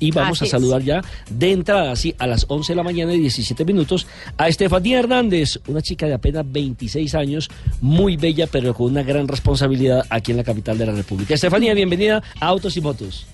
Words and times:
Y 0.00 0.12
vamos 0.12 0.40
Así 0.40 0.48
a 0.48 0.50
saludar 0.52 0.80
ya 0.82 1.02
de 1.28 1.50
entrada, 1.50 1.90
así 1.90 2.14
a 2.20 2.28
las 2.28 2.46
11 2.46 2.70
de 2.70 2.76
la 2.76 2.84
mañana 2.84 3.14
y 3.14 3.18
17 3.18 3.64
minutos, 3.64 4.06
a 4.36 4.46
Estefanía 4.46 5.00
Hernández, 5.00 5.58
una 5.66 5.82
chica 5.82 6.06
de 6.06 6.14
apenas 6.14 6.44
26 6.46 7.16
años, 7.16 7.50
muy 7.80 8.16
bella, 8.16 8.46
pero 8.46 8.74
con 8.74 8.92
una 8.92 9.02
gran 9.02 9.26
responsabilidad 9.26 10.06
aquí 10.08 10.30
en 10.30 10.36
la 10.36 10.44
capital 10.44 10.78
de 10.78 10.86
la 10.86 10.92
República. 10.92 11.34
Estefanía, 11.34 11.74
bienvenida 11.74 12.22
a 12.38 12.46
Autos 12.46 12.76
y 12.76 12.80
Motos. 12.80 13.26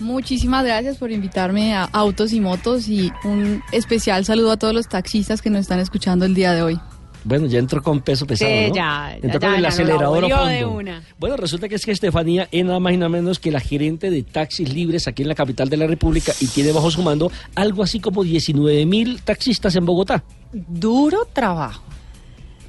Muchísimas 0.00 0.64
gracias 0.64 0.96
por 0.96 1.12
invitarme 1.12 1.72
a 1.72 1.84
Autos 1.84 2.32
y 2.32 2.40
Motos 2.40 2.88
y 2.88 3.12
un 3.22 3.62
especial 3.70 4.24
saludo 4.24 4.50
a 4.50 4.56
todos 4.56 4.74
los 4.74 4.88
taxistas 4.88 5.42
que 5.42 5.50
nos 5.50 5.60
están 5.60 5.78
escuchando 5.78 6.24
el 6.24 6.34
día 6.34 6.54
de 6.54 6.62
hoy. 6.62 6.80
Bueno, 7.24 7.46
ya 7.46 7.58
entró 7.58 7.82
con 7.82 8.00
peso 8.00 8.26
pesado, 8.26 8.50
Sí, 8.50 8.68
¿no? 8.68 8.74
ya, 8.74 9.14
Entró 9.14 9.32
ya, 9.32 9.38
con 9.40 9.48
el 9.48 9.54
ya, 9.54 9.56
no 9.56 9.60
la 9.62 9.68
acelerador 9.68 10.06
a 10.06 10.20
volvió 10.20 10.36
fondo. 10.36 10.52
de 10.52 10.64
una. 10.64 11.02
Bueno, 11.18 11.36
resulta 11.36 11.68
que 11.68 11.74
es 11.74 11.84
que 11.84 11.90
Estefanía 11.92 12.48
es 12.50 12.64
nada 12.64 12.78
más 12.80 12.92
y 12.92 12.96
nada 12.96 13.08
menos 13.08 13.38
que 13.38 13.50
la 13.50 13.60
gerente 13.60 14.10
de 14.10 14.22
taxis 14.22 14.72
libres 14.72 15.08
aquí 15.08 15.22
en 15.22 15.28
la 15.28 15.34
capital 15.34 15.68
de 15.68 15.76
la 15.76 15.86
República 15.86 16.32
y 16.40 16.46
tiene 16.46 16.72
bajo 16.72 16.90
su 16.90 17.02
mando 17.02 17.30
algo 17.54 17.82
así 17.82 18.00
como 18.00 18.22
19 18.24 18.86
mil 18.86 19.20
taxistas 19.22 19.74
en 19.76 19.84
Bogotá. 19.84 20.22
Duro 20.52 21.26
trabajo. 21.32 21.82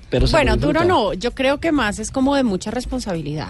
Pero 0.10 0.26
Bueno, 0.28 0.58
duro 0.58 0.84
no, 0.84 1.14
yo 1.14 1.32
creo 1.36 1.60
que 1.60 1.72
más 1.72 2.00
es 2.00 2.10
como 2.10 2.36
de 2.36 2.44
mucha 2.44 2.72
responsabilidad. 2.72 3.50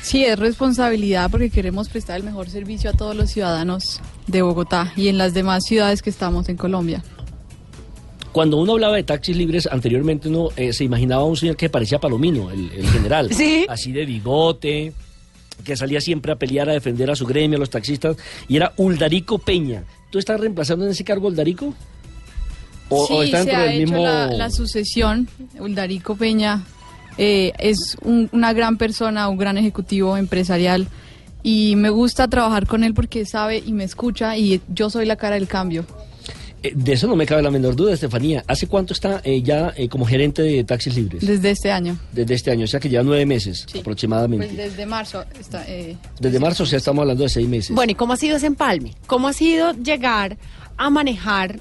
Sí, 0.00 0.24
es 0.24 0.38
responsabilidad 0.38 1.30
porque 1.30 1.50
queremos 1.50 1.90
prestar 1.90 2.16
el 2.16 2.22
mejor 2.22 2.48
servicio 2.48 2.88
a 2.88 2.92
todos 2.94 3.14
los 3.14 3.30
ciudadanos 3.30 4.00
de 4.26 4.40
Bogotá 4.40 4.92
y 4.96 5.08
en 5.08 5.18
las 5.18 5.34
demás 5.34 5.64
ciudades 5.66 6.00
que 6.00 6.08
estamos 6.08 6.48
en 6.48 6.56
Colombia. 6.56 7.02
Cuando 8.38 8.56
uno 8.58 8.74
hablaba 8.74 8.94
de 8.94 9.02
taxis 9.02 9.36
libres, 9.36 9.68
anteriormente 9.68 10.28
uno 10.28 10.50
eh, 10.56 10.72
se 10.72 10.84
imaginaba 10.84 11.22
a 11.22 11.24
un 11.24 11.36
señor 11.36 11.56
que 11.56 11.68
parecía 11.68 11.98
Palomino, 11.98 12.52
el, 12.52 12.70
el 12.70 12.86
general. 12.86 13.30
Sí. 13.34 13.66
Así 13.68 13.90
de 13.90 14.06
bigote, 14.06 14.92
que 15.64 15.76
salía 15.76 16.00
siempre 16.00 16.30
a 16.30 16.36
pelear, 16.36 16.70
a 16.70 16.72
defender 16.74 17.10
a 17.10 17.16
su 17.16 17.26
gremio, 17.26 17.56
a 17.56 17.58
los 17.58 17.68
taxistas, 17.70 18.16
y 18.46 18.54
era 18.54 18.72
Uldarico 18.76 19.40
Peña. 19.40 19.82
¿Tú 20.10 20.20
estás 20.20 20.38
reemplazando 20.38 20.84
en 20.84 20.92
ese 20.92 21.02
cargo 21.02 21.26
Uldarico? 21.26 21.74
¿O, 22.90 23.06
sí, 23.08 23.12
o 23.12 23.22
está 23.24 23.42
se 23.42 23.56
ha 23.56 23.62
del 23.64 23.70
hecho 23.82 23.90
mismo...? 23.90 24.04
la, 24.04 24.28
la 24.28 24.50
sucesión. 24.50 25.28
Uldarico 25.58 26.14
Peña 26.14 26.62
eh, 27.18 27.52
es 27.58 27.96
un- 28.02 28.28
una 28.30 28.52
gran 28.52 28.78
persona, 28.78 29.28
un 29.28 29.36
gran 29.36 29.58
ejecutivo 29.58 30.16
empresarial 30.16 30.86
y 31.42 31.74
me 31.74 31.90
gusta 31.90 32.28
trabajar 32.28 32.68
con 32.68 32.84
él 32.84 32.94
porque 32.94 33.26
sabe 33.26 33.60
y 33.66 33.72
me 33.72 33.82
escucha 33.82 34.36
y 34.36 34.60
yo 34.68 34.90
soy 34.90 35.06
la 35.06 35.16
cara 35.16 35.34
del 35.34 35.48
cambio. 35.48 35.84
Eh, 36.62 36.72
de 36.74 36.92
eso 36.92 37.06
no 37.06 37.14
me 37.16 37.24
cabe 37.26 37.42
la 37.42 37.50
menor 37.50 37.76
duda, 37.76 37.94
Estefanía. 37.94 38.42
¿Hace 38.48 38.66
cuánto 38.66 38.92
está 38.92 39.20
eh, 39.24 39.42
ya 39.42 39.72
eh, 39.76 39.88
como 39.88 40.04
gerente 40.04 40.42
de 40.42 40.64
taxis 40.64 40.94
libres? 40.96 41.24
Desde 41.26 41.50
este 41.50 41.70
año. 41.70 41.98
Desde 42.12 42.34
este 42.34 42.50
año, 42.50 42.64
o 42.64 42.66
sea 42.68 42.80
que 42.80 42.88
ya 42.88 43.02
nueve 43.02 43.24
meses 43.26 43.64
Sí. 43.70 43.78
aproximadamente. 43.78 44.46
Pues 44.46 44.56
desde 44.56 44.86
marzo. 44.86 45.24
Está, 45.38 45.64
eh, 45.68 45.96
Desde 46.20 46.40
marzo, 46.40 46.64
o 46.64 46.66
sea, 46.66 46.78
estamos 46.78 47.02
hablando 47.02 47.22
de 47.22 47.28
seis 47.28 47.48
meses. 47.48 47.74
Bueno, 47.74 47.92
¿y 47.92 47.94
cómo 47.94 48.12
ha 48.12 48.16
sido 48.16 48.36
ese 48.36 48.46
empalme? 48.46 48.94
¿Cómo 49.06 49.28
ha 49.28 49.32
sido 49.32 49.72
llegar 49.72 50.36
a 50.76 50.90
manejar 50.90 51.60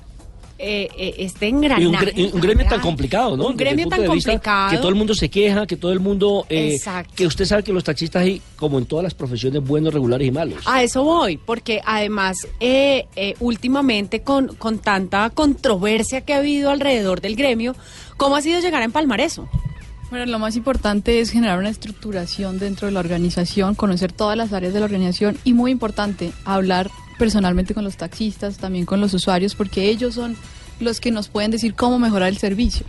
eh, 0.59 0.87
eh, 0.97 1.15
este 1.19 1.47
engranaje? 1.47 1.83
Y 1.83 1.85
un, 1.85 1.95
gre- 1.95 2.13
y 2.15 2.23
un 2.33 2.41
gremio 2.41 2.65
tan 2.67 2.81
complicado, 2.81 3.37
¿no? 3.37 3.47
Un 3.47 3.57
gremio 3.57 3.87
tan 3.87 3.99
vista 4.01 4.31
complicado. 4.31 4.69
Que 4.71 4.77
todo 4.77 4.89
el 4.89 4.95
mundo 4.95 5.13
se 5.13 5.29
queja, 5.29 5.65
que 5.67 5.77
todo 5.77 5.91
el 5.91 5.99
mundo... 5.99 6.45
eh, 6.49 6.75
Exacto. 6.75 7.13
que 7.15 7.27
usted 7.27 7.45
sabe 7.45 7.63
que 7.63 7.73
los 7.73 7.83
taxistas 7.83 8.23
hay, 8.23 8.41
como 8.55 8.77
en 8.79 8.85
todas 8.85 9.03
las 9.03 9.13
profesiones, 9.13 9.63
buenos, 9.63 9.93
regulares 9.93 10.27
y 10.27 10.31
malos. 10.31 10.63
A 10.65 10.83
eso 10.83 11.03
voy, 11.03 11.37
porque 11.37 11.81
además 11.85 12.47
eh, 12.59 13.05
eh, 13.15 13.35
últimamente 13.39 14.21
con, 14.21 14.47
con 14.55 14.79
tanta 14.79 15.29
controversia 15.29 16.21
que 16.21 16.33
ha 16.33 16.37
habido 16.37 16.69
alrededor 16.71 17.21
del 17.21 17.35
gremio, 17.35 17.75
¿cómo 18.17 18.35
ha 18.35 18.41
sido 18.41 18.59
llegar 18.59 18.81
a 18.81 18.85
empalmar 18.85 19.21
eso? 19.21 19.47
Bueno, 20.09 20.25
lo 20.25 20.39
más 20.39 20.55
importante 20.55 21.19
es 21.19 21.31
generar 21.31 21.59
una 21.59 21.69
estructuración 21.69 22.59
dentro 22.59 22.87
de 22.87 22.93
la 22.93 23.01
organización, 23.01 23.75
conocer 23.75 24.13
todas 24.13 24.37
las 24.37 24.53
áreas 24.53 24.73
de 24.73 24.79
la 24.79 24.85
organización 24.85 25.37
y 25.43 25.51
muy 25.53 25.69
importante, 25.69 26.31
hablar 26.45 26.89
personalmente 27.17 27.73
con 27.73 27.83
los 27.83 27.97
taxistas, 27.97 28.57
también 28.57 28.85
con 28.85 29.01
los 29.01 29.13
usuarios, 29.13 29.55
porque 29.55 29.89
ellos 29.89 30.15
son 30.15 30.35
los 30.79 30.99
que 30.99 31.11
nos 31.11 31.27
pueden 31.27 31.51
decir 31.51 31.73
cómo 31.73 31.99
mejorar 31.99 32.29
el 32.29 32.37
servicio. 32.37 32.85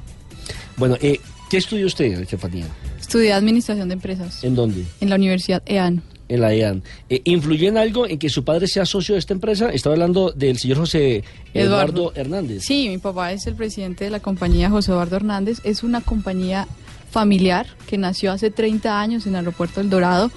Bueno, 0.77 0.97
eh, 1.01 1.21
¿qué 1.51 1.57
estudió 1.57 1.87
usted, 1.87 2.21
Estefanía? 2.21 2.67
Estudié 3.01 3.33
Administración 3.33 3.89
de 3.89 3.95
Empresas 3.95 4.45
¿En 4.45 4.55
dónde? 4.55 4.85
en 5.01 5.09
la 5.09 5.17
Universidad 5.17 5.63
EAN. 5.67 6.03
En 6.29 6.43
la 6.43 6.53
EAN. 6.53 6.83
Eh, 7.09 7.23
¿Influyó 7.25 7.69
en 7.69 7.79
algo 7.79 8.07
en 8.07 8.19
que 8.19 8.29
su 8.29 8.45
padre 8.45 8.69
sea 8.69 8.85
socio 8.85 9.15
de 9.15 9.19
esta 9.19 9.33
empresa? 9.33 9.71
Estaba 9.71 9.95
hablando 9.95 10.31
del 10.33 10.59
señor 10.59 10.77
José 10.79 11.25
Eduardo, 11.55 12.03
Eduardo. 12.03 12.13
Hernández. 12.15 12.65
Sí, 12.65 12.89
mi 12.91 12.99
papá 12.99 13.33
es 13.33 13.47
el 13.47 13.55
presidente 13.55 14.05
de 14.05 14.11
la 14.11 14.21
compañía 14.21 14.69
José 14.69 14.93
Eduardo 14.93 15.17
Hernández. 15.17 15.61
Es 15.65 15.83
una 15.83 16.03
compañía 16.03 16.69
familiar 17.11 17.67
que 17.87 17.97
nació 17.97 18.31
hace 18.31 18.51
30 18.51 19.01
años 19.01 19.27
en 19.27 19.33
el 19.33 19.39
aeropuerto 19.39 19.81
El 19.81 19.89
Dorado 19.89 20.31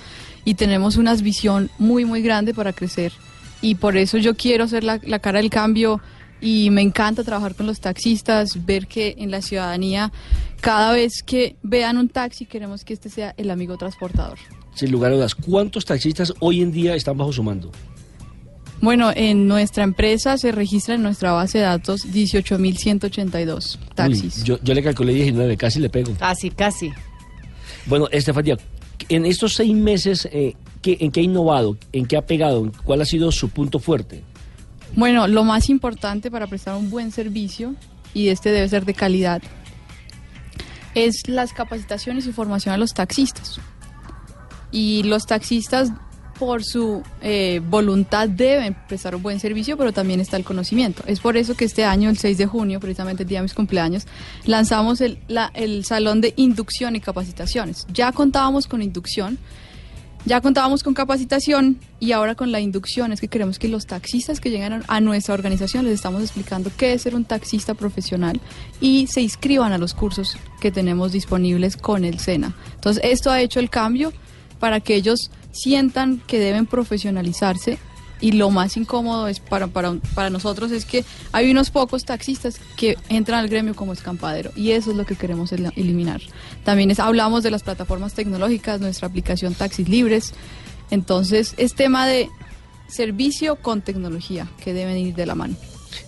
y 0.45 0.53
tenemos 0.53 0.95
una 0.95 1.13
visión 1.15 1.69
muy, 1.77 2.05
muy 2.05 2.21
grande 2.21 2.53
para 2.53 2.71
crecer. 2.71 3.11
Y 3.61 3.75
por 3.75 3.97
eso 3.97 4.17
yo 4.17 4.35
quiero 4.35 4.67
ser 4.67 4.83
la, 4.83 4.99
la 5.03 5.19
cara 5.19 5.39
del 5.39 5.49
cambio 5.49 6.01
y 6.41 6.71
me 6.71 6.81
encanta 6.81 7.23
trabajar 7.23 7.55
con 7.55 7.67
los 7.67 7.79
taxistas, 7.79 8.65
ver 8.65 8.87
que 8.87 9.15
en 9.19 9.29
la 9.29 9.41
ciudadanía 9.41 10.11
cada 10.59 10.91
vez 10.91 11.23
que 11.23 11.55
vean 11.63 11.97
un 11.97 12.09
taxi 12.09 12.45
queremos 12.45 12.83
que 12.83 12.93
este 12.93 13.09
sea 13.09 13.33
el 13.37 13.51
amigo 13.51 13.77
transportador. 13.77 14.37
Sin 14.73 14.91
lugar 14.91 15.11
a 15.11 15.15
dudas, 15.15 15.35
¿cuántos 15.35 15.85
taxistas 15.85 16.33
hoy 16.39 16.61
en 16.61 16.71
día 16.71 16.95
están 16.95 17.17
bajo 17.17 17.33
su 17.33 17.43
mando? 17.43 17.71
Bueno, 18.79 19.11
en 19.15 19.47
nuestra 19.47 19.83
empresa 19.83 20.37
se 20.37 20.51
registra 20.51 20.95
en 20.95 21.03
nuestra 21.03 21.33
base 21.33 21.59
de 21.59 21.65
datos 21.65 22.07
18.182 22.07 23.77
taxis. 23.93 24.37
Uy, 24.39 24.43
yo, 24.43 24.59
yo 24.63 24.73
le 24.73 24.81
calculé 24.81 25.13
19, 25.13 25.57
casi 25.57 25.79
le 25.79 25.89
pego. 25.89 26.13
Casi, 26.17 26.49
casi. 26.49 26.91
Bueno, 27.85 28.07
Estefanía, 28.11 28.57
en 29.09 29.25
estos 29.25 29.53
seis 29.53 29.73
meses, 29.75 30.27
eh, 30.31 30.55
¿qué- 30.81 30.97
¿en 30.99 31.11
qué 31.11 31.19
ha 31.21 31.23
innovado? 31.23 31.77
¿En 31.93 32.05
qué 32.05 32.17
ha 32.17 32.25
pegado? 32.25 32.71
¿Cuál 32.83 33.01
ha 33.01 33.05
sido 33.05 33.31
su 33.31 33.49
punto 33.49 33.79
fuerte? 33.79 34.23
Bueno, 34.95 35.27
lo 35.27 35.43
más 35.43 35.69
importante 35.69 36.29
para 36.29 36.47
prestar 36.47 36.75
un 36.75 36.89
buen 36.89 37.11
servicio, 37.11 37.75
y 38.13 38.27
este 38.29 38.51
debe 38.51 38.67
ser 38.67 38.85
de 38.85 38.93
calidad, 38.93 39.41
es 40.95 41.27
las 41.27 41.53
capacitaciones 41.53 42.25
y 42.27 42.33
formación 42.33 42.73
a 42.73 42.77
los 42.77 42.93
taxistas. 42.93 43.59
Y 44.71 45.03
los 45.03 45.25
taxistas, 45.25 45.91
por 46.37 46.63
su 46.63 47.03
eh, 47.21 47.61
voluntad, 47.69 48.27
deben 48.27 48.75
prestar 48.87 49.15
un 49.15 49.21
buen 49.21 49.39
servicio, 49.39 49.77
pero 49.77 49.93
también 49.93 50.19
está 50.19 50.37
el 50.37 50.43
conocimiento. 50.43 51.03
Es 51.05 51.19
por 51.19 51.37
eso 51.37 51.55
que 51.55 51.65
este 51.65 51.85
año, 51.85 52.09
el 52.09 52.17
6 52.17 52.37
de 52.37 52.45
junio, 52.47 52.79
precisamente 52.79 53.23
el 53.23 53.29
día 53.29 53.39
de 53.39 53.43
mis 53.43 53.53
cumpleaños, 53.53 54.05
lanzamos 54.45 55.01
el, 55.01 55.19
el 55.53 55.85
Salón 55.85 56.19
de 56.19 56.33
Inducción 56.37 56.95
y 56.95 56.99
Capacitaciones. 56.99 57.85
Ya 57.93 58.11
contábamos 58.11 58.67
con 58.67 58.81
inducción, 58.81 59.37
ya 60.25 60.39
contábamos 60.41 60.83
con 60.83 60.93
capacitación 60.93 61.79
y 61.99 62.11
ahora 62.11 62.35
con 62.35 62.51
la 62.51 62.59
inducción 62.59 63.11
es 63.11 63.19
que 63.19 63.27
queremos 63.27 63.57
que 63.57 63.67
los 63.67 63.87
taxistas 63.87 64.39
que 64.39 64.49
llegan 64.51 64.83
a- 64.87 64.99
nuestra 65.01 65.33
organización 65.33 65.85
les 65.85 65.95
estamos 65.95 66.21
explicando 66.21 66.71
qué 66.77 66.93
es 66.93 67.01
ser 67.01 67.15
un 67.15 67.25
taxista 67.25 67.73
profesional 67.73 68.39
y 68.79 69.07
se 69.07 69.21
inscriban 69.21 69.71
a 69.71 69.77
los 69.77 69.93
cursos 69.93 70.37
que 70.59 70.71
tenemos 70.71 71.11
disponibles 71.11 71.75
con 71.75 72.05
el 72.05 72.19
SENA. 72.19 72.55
Entonces, 72.75 73.03
esto 73.05 73.31
ha 73.31 73.41
hecho 73.41 73.59
el 73.59 73.69
cambio 73.69 74.13
para 74.59 74.79
que 74.79 74.95
ellos 74.95 75.31
sientan 75.51 76.21
que 76.27 76.39
deben 76.39 76.65
profesionalizarse 76.67 77.79
y 78.21 78.33
lo 78.33 78.51
más 78.51 78.77
incómodo 78.77 79.27
es 79.27 79.39
para, 79.39 79.67
para, 79.67 79.93
para 80.15 80.29
nosotros 80.29 80.71
es 80.71 80.85
que 80.85 81.03
hay 81.31 81.49
unos 81.51 81.71
pocos 81.71 82.05
taxistas 82.05 82.59
que 82.77 82.97
entran 83.09 83.39
al 83.39 83.49
gremio 83.49 83.75
como 83.75 83.93
escampadero 83.93 84.51
y 84.55 84.71
eso 84.71 84.91
es 84.91 84.97
lo 84.97 85.05
que 85.05 85.15
queremos 85.15 85.51
el- 85.51 85.73
eliminar. 85.75 86.21
También 86.63 86.91
es- 86.91 86.99
hablamos 86.99 87.41
de 87.43 87.51
las 87.51 87.63
plataformas 87.63 88.13
tecnológicas, 88.13 88.79
nuestra 88.79 89.07
aplicación 89.07 89.53
Taxis 89.55 89.89
Libres. 89.89 90.33
Entonces 90.91 91.55
es 91.57 91.73
tema 91.73 92.05
de 92.05 92.29
servicio 92.87 93.55
con 93.55 93.81
tecnología 93.81 94.47
que 94.63 94.73
deben 94.73 94.97
ir 94.97 95.15
de 95.15 95.25
la 95.25 95.35
mano. 95.35 95.55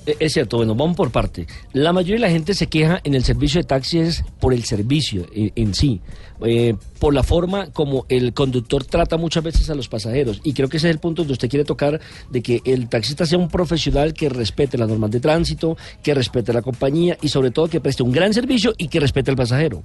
Eh, 0.05 0.15
Es 0.19 0.33
cierto, 0.33 0.57
bueno, 0.57 0.75
vamos 0.75 0.95
por 0.95 1.11
parte. 1.11 1.47
La 1.73 1.93
mayoría 1.93 2.15
de 2.15 2.21
la 2.21 2.29
gente 2.29 2.53
se 2.53 2.67
queja 2.67 2.99
en 3.03 3.13
el 3.15 3.23
servicio 3.23 3.59
de 3.59 3.65
taxis 3.65 4.23
por 4.39 4.53
el 4.53 4.63
servicio 4.63 5.25
en 5.33 5.73
sí, 5.73 6.01
eh, 6.45 6.75
por 6.99 7.13
la 7.13 7.23
forma 7.23 7.71
como 7.71 8.05
el 8.09 8.33
conductor 8.33 8.83
trata 8.83 9.17
muchas 9.17 9.43
veces 9.43 9.69
a 9.69 9.75
los 9.75 9.87
pasajeros. 9.87 10.41
Y 10.43 10.53
creo 10.53 10.69
que 10.69 10.77
ese 10.77 10.89
es 10.89 10.95
el 10.95 10.99
punto 10.99 11.21
donde 11.21 11.33
usted 11.33 11.49
quiere 11.49 11.65
tocar, 11.65 11.99
de 12.29 12.41
que 12.41 12.61
el 12.65 12.89
taxista 12.89 13.25
sea 13.25 13.37
un 13.37 13.49
profesional 13.49 14.13
que 14.13 14.29
respete 14.29 14.77
las 14.77 14.89
normas 14.89 15.11
de 15.11 15.19
tránsito, 15.19 15.77
que 16.01 16.13
respete 16.13 16.53
la 16.53 16.61
compañía 16.61 17.17
y 17.21 17.29
sobre 17.29 17.51
todo 17.51 17.67
que 17.67 17.81
preste 17.81 18.03
un 18.03 18.11
gran 18.11 18.33
servicio 18.33 18.73
y 18.77 18.87
que 18.87 18.99
respete 18.99 19.31
al 19.31 19.37
pasajero. 19.37 19.83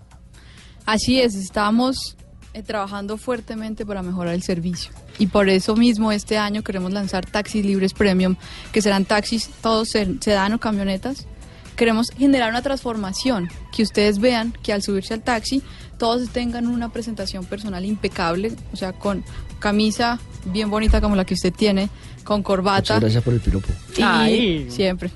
Así 0.87 1.21
es, 1.21 1.35
estamos 1.35 2.17
eh, 2.55 2.63
trabajando 2.63 3.17
fuertemente 3.19 3.85
para 3.87 4.03
mejorar 4.03 4.35
el 4.35 4.43
servicio. 4.43 4.93
Y 5.19 5.27
por 5.29 5.49
eso 5.49 5.77
mismo 5.77 6.13
este 6.13 6.39
año 6.39 6.63
queremos 6.63 6.93
lanzar 6.93 7.27
taxis 7.27 7.65
libres 7.65 7.93
premium, 7.93 8.37
que 8.73 8.83
serán 8.83 9.05
taxis 9.05 9.51
todos 9.61 9.89
se- 9.91 10.17
sedán 10.21 10.53
o 10.55 10.59
camionetas. 10.61 11.27
Queremos 11.77 12.11
generar 12.11 12.51
una 12.51 12.63
transformación, 12.63 13.49
que 13.75 13.83
ustedes 13.85 14.19
vean 14.19 14.53
que 14.63 14.73
al 14.73 14.83
subirse 14.83 15.15
al 15.15 15.23
taxi 15.23 15.63
todos 15.97 16.29
tengan 16.31 16.67
una 16.67 16.89
presentación 16.93 17.45
personal 17.45 17.85
impecable, 17.85 18.53
o 18.73 18.77
sea, 18.77 18.93
con 18.93 19.25
camisa 19.61 20.19
bien 20.47 20.71
bonita 20.71 21.01
como 21.01 21.15
la 21.17 21.25
que 21.25 21.35
usted 21.35 21.53
tiene, 21.53 21.89
con 22.25 22.43
corbata. 22.43 22.81
Muchas 22.95 23.01
gracias 23.01 23.23
por 23.25 23.35
el 23.35 23.41
piropo. 23.41 23.69
Y 23.97 24.03
Ay. 24.03 24.67
siempre. 24.71 25.11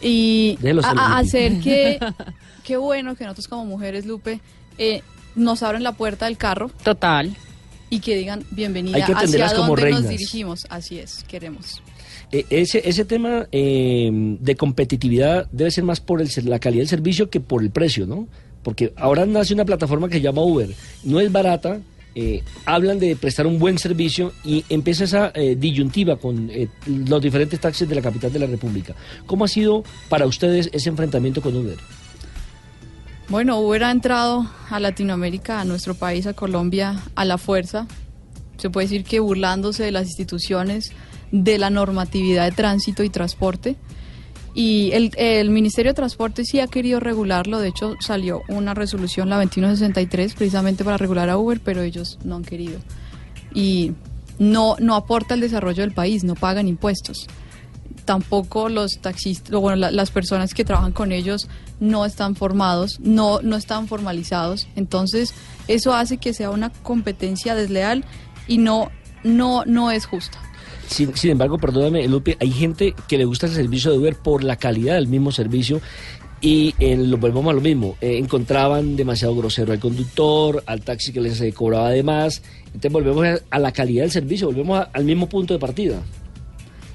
Y 0.00 0.58
a- 0.82 0.90
a- 0.90 1.18
hacer 1.18 1.60
que, 1.60 1.98
qué 2.64 2.76
bueno 2.76 3.14
que 3.14 3.24
nosotros 3.24 3.48
como 3.48 3.64
mujeres, 3.66 4.04
Lupe, 4.06 4.40
eh, 4.78 5.02
nos 5.34 5.62
abren 5.62 5.82
la 5.82 5.92
puerta 5.92 6.26
del 6.26 6.36
carro 6.36 6.70
Total. 6.82 7.34
y 7.90 8.00
que 8.00 8.16
digan 8.16 8.44
bienvenida 8.50 8.96
Hay 8.96 9.04
que 9.04 9.12
hacia 9.12 9.54
como 9.54 9.76
dónde 9.76 9.90
nos 9.90 10.08
dirigimos. 10.08 10.66
Así 10.68 10.98
es, 10.98 11.24
queremos. 11.24 11.82
Eh, 12.30 12.46
ese, 12.50 12.88
ese 12.88 13.04
tema 13.04 13.46
eh, 13.52 14.10
de 14.12 14.56
competitividad 14.56 15.46
debe 15.52 15.70
ser 15.70 15.84
más 15.84 16.00
por 16.00 16.20
el 16.20 16.30
la 16.44 16.58
calidad 16.58 16.82
del 16.82 16.88
servicio 16.88 17.30
que 17.30 17.40
por 17.40 17.62
el 17.62 17.70
precio, 17.70 18.06
¿no? 18.06 18.26
Porque 18.62 18.92
ahora 18.96 19.26
nace 19.26 19.54
una 19.54 19.64
plataforma 19.64 20.08
que 20.08 20.14
se 20.14 20.20
llama 20.20 20.42
Uber. 20.42 20.70
No 21.04 21.20
es 21.20 21.30
barata, 21.32 21.80
eh, 22.14 22.42
hablan 22.66 22.98
de 22.98 23.16
prestar 23.16 23.46
un 23.46 23.58
buen 23.58 23.78
servicio 23.78 24.32
y 24.44 24.66
empieza 24.68 25.04
esa 25.04 25.32
eh, 25.34 25.56
disyuntiva 25.56 26.16
con 26.16 26.50
eh, 26.50 26.68
los 26.86 27.22
diferentes 27.22 27.58
taxis 27.58 27.88
de 27.88 27.94
la 27.94 28.02
capital 28.02 28.30
de 28.30 28.38
la 28.38 28.46
República. 28.46 28.94
¿Cómo 29.24 29.46
ha 29.46 29.48
sido 29.48 29.82
para 30.10 30.26
ustedes 30.26 30.68
ese 30.72 30.90
enfrentamiento 30.90 31.40
con 31.40 31.56
Uber? 31.56 31.78
Bueno, 33.28 33.58
Uber 33.60 33.84
ha 33.84 33.90
entrado 33.90 34.46
a 34.68 34.80
Latinoamérica, 34.80 35.60
a 35.60 35.64
nuestro 35.64 35.94
país, 35.94 36.26
a 36.26 36.34
Colombia, 36.34 37.00
a 37.14 37.24
la 37.24 37.38
fuerza. 37.38 37.86
Se 38.58 38.68
puede 38.68 38.86
decir 38.86 39.04
que 39.04 39.20
burlándose 39.20 39.84
de 39.84 39.92
las 39.92 40.06
instituciones, 40.06 40.92
de 41.30 41.58
la 41.58 41.70
normatividad 41.70 42.44
de 42.44 42.52
tránsito 42.52 43.02
y 43.02 43.08
transporte. 43.08 43.76
Y 44.54 44.90
el, 44.92 45.12
el 45.16 45.48
Ministerio 45.48 45.92
de 45.92 45.94
Transporte 45.94 46.44
sí 46.44 46.60
ha 46.60 46.66
querido 46.66 47.00
regularlo. 47.00 47.58
De 47.58 47.68
hecho, 47.68 47.96
salió 48.00 48.42
una 48.48 48.74
resolución, 48.74 49.30
la 49.30 49.36
2163, 49.36 50.34
precisamente 50.34 50.84
para 50.84 50.98
regular 50.98 51.30
a 51.30 51.38
Uber, 51.38 51.60
pero 51.64 51.80
ellos 51.80 52.18
no 52.24 52.36
han 52.36 52.44
querido. 52.44 52.78
Y 53.54 53.92
no, 54.38 54.76
no 54.78 54.94
aporta 54.94 55.32
al 55.32 55.40
desarrollo 55.40 55.82
del 55.82 55.92
país, 55.92 56.22
no 56.22 56.34
pagan 56.34 56.68
impuestos 56.68 57.28
tampoco 58.04 58.68
los 58.68 58.98
taxistas, 59.00 59.50
bueno, 59.60 59.76
la- 59.76 59.90
las 59.90 60.10
personas 60.10 60.54
que 60.54 60.64
trabajan 60.64 60.92
con 60.92 61.12
ellos 61.12 61.48
no 61.80 62.04
están 62.04 62.36
formados, 62.36 62.98
no, 63.00 63.40
no 63.42 63.56
están 63.56 63.88
formalizados. 63.88 64.66
Entonces, 64.76 65.34
eso 65.68 65.94
hace 65.94 66.16
que 66.18 66.34
sea 66.34 66.50
una 66.50 66.70
competencia 66.70 67.54
desleal 67.54 68.04
y 68.46 68.58
no, 68.58 68.90
no, 69.24 69.64
no 69.66 69.90
es 69.90 70.06
justa. 70.06 70.38
Sin, 70.88 71.12
embargo, 71.30 71.58
perdóname, 71.58 72.06
Lupe, 72.06 72.36
hay 72.40 72.50
gente 72.50 72.94
que 73.08 73.16
le 73.16 73.24
gusta 73.24 73.46
el 73.46 73.52
servicio 73.54 73.90
de 73.92 73.98
Uber 73.98 74.16
por 74.16 74.44
la 74.44 74.56
calidad 74.56 74.96
del 74.96 75.06
mismo 75.08 75.32
servicio 75.32 75.80
y 76.42 76.74
eh, 76.80 76.96
lo 76.96 77.16
volvemos 77.16 77.50
a 77.50 77.54
lo 77.54 77.60
mismo. 77.62 77.96
eh, 78.00 78.18
encontraban 78.18 78.96
demasiado 78.96 79.34
grosero 79.34 79.72
al 79.72 79.78
conductor, 79.78 80.62
al 80.66 80.82
taxi 80.82 81.12
que 81.12 81.20
les 81.20 81.40
cobraba 81.54 81.90
de 81.90 82.02
más. 82.02 82.42
Entonces 82.66 82.92
volvemos 82.92 83.40
a, 83.50 83.58
la 83.58 83.72
calidad 83.72 84.02
del 84.02 84.10
servicio, 84.10 84.48
volvemos 84.48 84.86
al 84.92 85.04
mismo 85.04 85.28
punto 85.28 85.54
de 85.54 85.60
partida. 85.60 86.02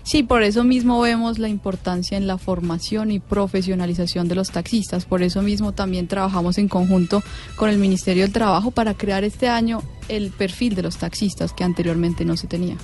Sí, 0.07 0.23
por 0.23 0.41
eso 0.41 0.63
mismo 0.63 1.01
vemos 1.01 1.37
la 1.37 1.49
importancia 1.49 2.17
en 2.17 2.27
la 2.27 2.37
formación 2.37 3.11
y 3.11 3.19
profesionalización 3.19 4.29
de 4.29 4.35
los 4.35 4.51
taxistas. 4.51 5.03
Por 5.03 5.21
eso 5.21 5.41
mismo 5.41 5.73
también 5.73 6.07
trabajamos 6.07 6.57
en 6.59 6.69
conjunto 6.69 7.21
con 7.57 7.69
el 7.69 7.77
Ministerio 7.77 8.23
del 8.23 8.31
Trabajo 8.31 8.71
para 8.71 8.93
crear 8.93 9.25
este 9.25 9.49
año 9.49 9.83
el 10.07 10.31
perfil 10.31 10.75
de 10.75 10.83
los 10.83 10.95
taxistas 10.95 11.51
que 11.51 11.65
anteriormente 11.65 12.23
no 12.23 12.37
se 12.37 12.47
tenía. 12.47 12.77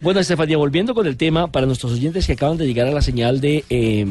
Bueno, 0.00 0.20
Estefanía, 0.20 0.56
volviendo 0.56 0.94
con 0.94 1.06
el 1.06 1.16
tema, 1.16 1.50
para 1.50 1.66
nuestros 1.66 1.92
oyentes 1.92 2.26
que 2.26 2.32
acaban 2.32 2.56
de 2.56 2.66
llegar 2.66 2.86
a 2.86 2.92
la 2.92 3.02
señal 3.02 3.40
de 3.40 3.64
eh, 3.70 4.06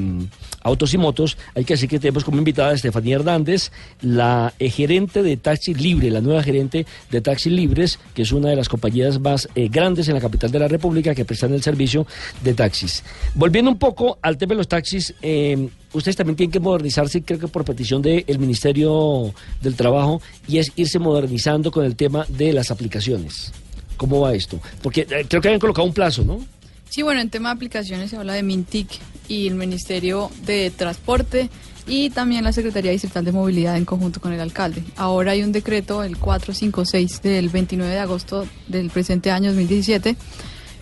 Autos 0.62 0.94
y 0.94 0.98
Motos, 0.98 1.38
hay 1.56 1.66
que 1.66 1.74
decir 1.74 1.90
que 1.90 2.00
tenemos 2.00 2.24
como 2.24 2.38
invitada 2.38 2.70
a 2.70 2.74
Estefanía 2.74 3.16
Hernández, 3.16 3.72
la 4.02 4.54
gerente 4.60 5.24
de 5.24 5.38
Taxi 5.38 5.74
Libre, 5.74 6.10
la 6.10 6.22
nueva 6.22 6.44
gerente 6.44 6.86
de 7.12 7.22
Taxi 7.22 7.50
Libres, 7.50 8.00
que 8.14 8.22
es 8.22 8.31
una 8.31 8.50
de 8.50 8.56
las 8.56 8.70
compañías 8.70 9.20
más 9.20 9.48
eh, 9.56 9.68
grandes 9.70 10.08
en 10.08 10.16
la 10.16 10.22
capital 10.22 10.52
de 10.52 10.60
la 10.60 10.68
República 10.68 11.16
que 11.16 11.25
prestan 11.25 11.54
el 11.54 11.62
servicio 11.62 12.06
de 12.44 12.54
taxis. 12.54 13.04
Volviendo 13.36 13.72
un 13.72 13.78
poco 13.78 14.18
al 14.22 14.38
tema 14.38 14.52
de 14.52 14.58
los 14.58 14.68
taxis, 14.68 15.14
eh, 15.22 15.69
ustedes 15.94 16.16
también 16.16 16.36
tienen 16.36 16.52
que 16.52 16.60
modernizarse, 16.60 17.24
creo 17.24 17.40
que 17.40 17.48
por 17.48 17.66
petición 17.66 18.02
del 18.02 18.40
Ministerio 18.40 19.34
del 19.62 19.76
Trabajo, 19.76 20.22
y 20.48 20.58
es 20.58 20.72
irse 20.76 21.00
modernizando 21.00 21.72
con 21.72 21.86
el 21.86 21.96
tema 21.96 22.26
de 22.30 22.54
las 22.54 22.72
aplicaciones. 22.72 23.52
¿Cómo 23.98 24.22
va 24.22 24.34
esto? 24.34 24.60
Porque 24.81 25.01
eh, 25.01 25.25
creo 25.28 25.42
que 25.42 25.48
habían 25.48 25.60
colocado 25.60 25.88
un 25.88 25.94
plazo, 25.94 26.24
¿no? 26.24 26.45
Sí, 26.90 27.01
bueno, 27.01 27.22
en 27.22 27.30
tema 27.30 27.50
de 27.50 27.56
aplicaciones 27.56 28.12
se 28.12 28.18
habla 28.18 28.34
de 28.34 28.44
Mintic 28.44 28.88
y 29.28 29.48
el 29.48 29.56
Ministerio 29.56 30.30
de 30.45 30.72
Transporte 30.72 31.50
y 31.88 32.10
también 32.12 32.44
la 32.44 32.54
Secretaría 32.54 32.92
Distrital 32.92 33.25
de 33.25 33.31
Movilidad 33.31 33.78
en 33.78 33.86
conjunto 33.86 34.22
con 34.22 34.31
el 34.31 34.40
alcalde. 34.40 34.84
Ahora 34.95 35.31
hay 35.31 35.44
un 35.44 35.51
decreto, 35.51 36.04
el 36.04 36.18
456 36.18 37.22
del 37.22 37.50
29 37.50 37.92
de 37.92 38.00
agosto 38.00 38.48
del 38.68 38.90
presente 38.90 39.31
año 39.31 39.50
2017, 39.50 40.16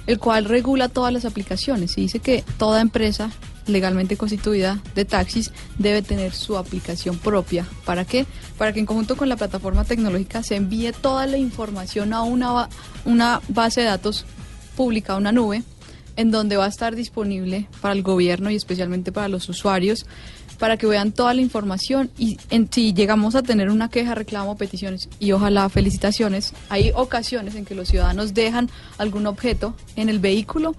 el 0.07 0.19
cual 0.19 0.45
regula 0.45 0.89
todas 0.89 1.13
las 1.13 1.25
aplicaciones 1.25 1.97
y 1.97 2.01
dice 2.01 2.19
que 2.19 2.43
toda 2.57 2.81
empresa 2.81 3.31
legalmente 3.71 4.17
constituida 4.17 4.81
de 4.95 5.05
taxis 5.05 5.51
debe 5.77 6.01
tener 6.01 6.33
su 6.33 6.57
aplicación 6.57 7.17
propia. 7.17 7.67
¿Para 7.85 8.05
qué? 8.05 8.25
Para 8.57 8.73
que 8.73 8.79
en 8.79 8.85
conjunto 8.85 9.17
con 9.17 9.29
la 9.29 9.37
plataforma 9.37 9.83
tecnológica 9.83 10.43
se 10.43 10.55
envíe 10.55 10.91
toda 10.91 11.25
la 11.27 11.37
información 11.37 12.13
a 12.13 12.23
una, 12.23 12.69
una 13.05 13.41
base 13.47 13.81
de 13.81 13.87
datos 13.87 14.25
pública, 14.75 15.15
una 15.15 15.31
nube, 15.31 15.63
en 16.15 16.31
donde 16.31 16.57
va 16.57 16.65
a 16.65 16.69
estar 16.69 16.95
disponible 16.95 17.67
para 17.81 17.93
el 17.93 18.03
gobierno 18.03 18.51
y 18.51 18.55
especialmente 18.55 19.11
para 19.11 19.27
los 19.27 19.47
usuarios, 19.49 20.05
para 20.59 20.77
que 20.77 20.85
vean 20.85 21.11
toda 21.11 21.33
la 21.33 21.41
información 21.41 22.11
y 22.19 22.37
en, 22.51 22.71
si 22.71 22.93
llegamos 22.93 23.33
a 23.35 23.41
tener 23.41 23.69
una 23.69 23.89
queja, 23.89 24.13
reclamo, 24.13 24.57
peticiones 24.57 25.09
y 25.19 25.31
ojalá 25.31 25.67
felicitaciones, 25.69 26.53
hay 26.69 26.91
ocasiones 26.93 27.55
en 27.55 27.65
que 27.65 27.73
los 27.73 27.87
ciudadanos 27.87 28.35
dejan 28.35 28.69
algún 28.99 29.25
objeto 29.25 29.73
en 29.95 30.09
el 30.09 30.19
vehículo 30.19 30.75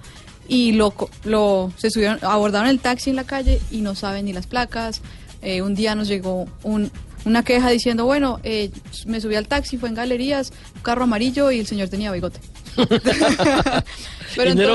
y 0.49 0.73
lo, 0.73 0.95
lo 1.25 1.73
se 1.77 1.91
subieron, 1.91 2.19
abordaron 2.23 2.69
el 2.69 2.79
taxi 2.81 3.11
en 3.11 3.17
la 3.17 3.25
calle 3.25 3.61
y 3.71 3.81
no 3.81 3.95
saben 3.95 4.25
ni 4.27 4.33
las 4.33 4.47
placas. 4.47 5.01
Eh, 5.41 5.63
un 5.63 5.75
día 5.75 5.95
nos 5.95 6.09
llegó 6.09 6.47
un, 6.63 6.91
una 7.25 7.43
queja 7.45 7.71
diciendo, 7.71 8.05
bueno, 8.05 8.39
eh, 8.43 8.71
me 9.07 9.21
subí 9.21 9.35
al 9.35 9.49
taxi, 9.49 9.77
fue 9.79 9.89
en 9.89 9.95
galerías, 9.95 10.53
un 10.77 10.83
carro 10.83 11.05
amarillo 11.05 11.51
y 11.51 11.59
el 11.61 11.67
señor 11.67 11.89
tenía 11.89 12.13
bigote. 12.13 12.41
y 12.77 14.55
no 14.57 14.63
era 14.63 14.73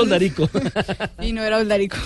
y 1.22 1.32
no 1.32 1.42
era 1.42 1.58
Oldarico. 1.58 1.96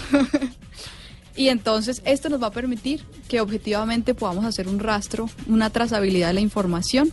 y 1.36 1.48
entonces 1.48 2.02
esto 2.04 2.28
nos 2.28 2.42
va 2.42 2.48
a 2.48 2.52
permitir 2.52 3.02
que 3.28 3.40
objetivamente 3.40 4.14
podamos 4.14 4.44
hacer 4.44 4.68
un 4.68 4.78
rastro, 4.78 5.28
una 5.46 5.70
trazabilidad 5.70 6.28
de 6.28 6.34
la 6.34 6.40
información 6.40 7.12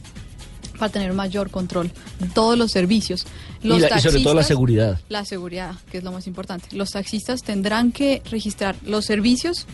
para 0.79 0.91
tener 0.91 1.13
mayor 1.13 1.51
control 1.51 1.91
todos 2.33 2.57
los 2.57 2.71
servicios. 2.71 3.25
Los 3.61 3.77
y, 3.77 3.81
la- 3.81 3.97
y 3.97 4.01
sobre 4.01 4.21
todo 4.23 4.33
la 4.33 4.41
taxistas- 4.41 4.47
seguridad. 4.47 4.99
La 5.09 5.25
seguridad, 5.25 5.75
que 5.91 5.99
es 5.99 6.03
lo 6.03 6.11
más 6.11 6.25
importante. 6.25 6.75
Los 6.75 6.91
taxistas 6.91 7.43
tendrán 7.43 7.91
que 7.91 8.21
registrar 8.31 8.75
los 8.85 9.05
servicios, 9.05 9.65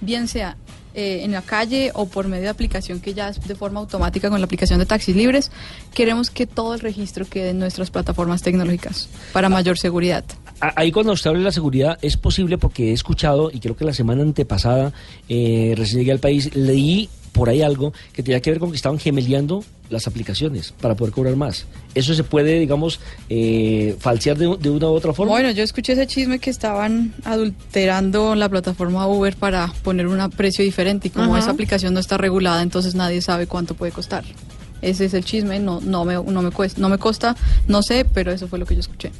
bien 0.00 0.26
sea 0.28 0.56
eh, 0.94 1.20
en 1.22 1.30
la 1.32 1.42
calle 1.42 1.92
o 1.94 2.06
por 2.08 2.26
medio 2.26 2.44
de 2.44 2.48
aplicación 2.48 2.98
que 2.98 3.14
ya 3.14 3.28
es 3.28 3.46
de 3.46 3.54
forma 3.54 3.78
automática 3.78 4.30
con 4.30 4.40
la 4.40 4.46
aplicación 4.46 4.78
de 4.80 4.86
taxis 4.86 5.14
libres. 5.14 5.52
Queremos 5.94 6.30
que 6.30 6.46
todo 6.46 6.74
el 6.74 6.80
registro 6.80 7.24
quede 7.26 7.50
en 7.50 7.58
nuestras 7.60 7.90
plataformas 7.90 8.42
tecnológicas 8.42 9.08
para 9.32 9.48
mayor 9.48 9.78
seguridad. 9.78 10.24
Ahí 10.60 10.90
cuando 10.90 11.12
usted 11.12 11.28
habla 11.28 11.40
de 11.40 11.44
la 11.44 11.52
seguridad 11.52 11.98
es 12.02 12.16
posible 12.16 12.58
porque 12.58 12.90
he 12.90 12.92
escuchado 12.92 13.50
y 13.52 13.60
creo 13.60 13.76
que 13.76 13.84
la 13.84 13.92
semana 13.92 14.22
antepasada 14.22 14.92
eh, 15.28 15.74
recién 15.76 15.98
llegué 16.00 16.10
al 16.10 16.18
país 16.18 16.56
leí 16.56 17.08
por 17.30 17.48
ahí 17.48 17.62
algo 17.62 17.92
que 18.12 18.24
tenía 18.24 18.40
que 18.40 18.50
ver 18.50 18.58
con 18.58 18.70
que 18.70 18.76
estaban 18.76 18.98
gemeleando 18.98 19.62
las 19.90 20.06
aplicaciones 20.06 20.72
para 20.80 20.94
poder 20.94 21.12
cobrar 21.12 21.36
más. 21.36 21.66
Eso 21.94 22.14
se 22.14 22.24
puede, 22.24 22.58
digamos, 22.58 23.00
eh, 23.28 23.96
falsear 23.98 24.36
de, 24.36 24.56
de 24.56 24.70
una 24.70 24.86
u 24.86 24.92
otra 24.92 25.12
forma. 25.12 25.32
Bueno, 25.32 25.50
yo 25.50 25.62
escuché 25.62 25.92
ese 25.94 26.06
chisme 26.06 26.38
que 26.38 26.50
estaban 26.50 27.14
adulterando 27.24 28.34
la 28.34 28.48
plataforma 28.48 29.06
Uber 29.06 29.36
para 29.36 29.72
poner 29.82 30.06
un 30.06 30.30
precio 30.30 30.64
diferente 30.64 31.08
y 31.08 31.10
como 31.10 31.32
Ajá. 31.32 31.40
esa 31.40 31.50
aplicación 31.50 31.94
no 31.94 32.00
está 32.00 32.18
regulada, 32.18 32.62
entonces 32.62 32.94
nadie 32.94 33.20
sabe 33.22 33.46
cuánto 33.46 33.74
puede 33.74 33.92
costar. 33.92 34.24
Ese 34.82 35.06
es 35.06 35.14
el 35.14 35.24
chisme, 35.24 35.58
no, 35.58 35.80
no, 35.80 36.04
me, 36.04 36.14
no, 36.14 36.42
me 36.42 36.50
cuesta, 36.50 36.80
no 36.80 36.88
me 36.88 36.98
costa, 36.98 37.36
no 37.66 37.82
sé, 37.82 38.04
pero 38.04 38.30
eso 38.30 38.46
fue 38.46 38.58
lo 38.58 38.66
que 38.66 38.74
yo 38.74 38.80
escuché. 38.80 39.10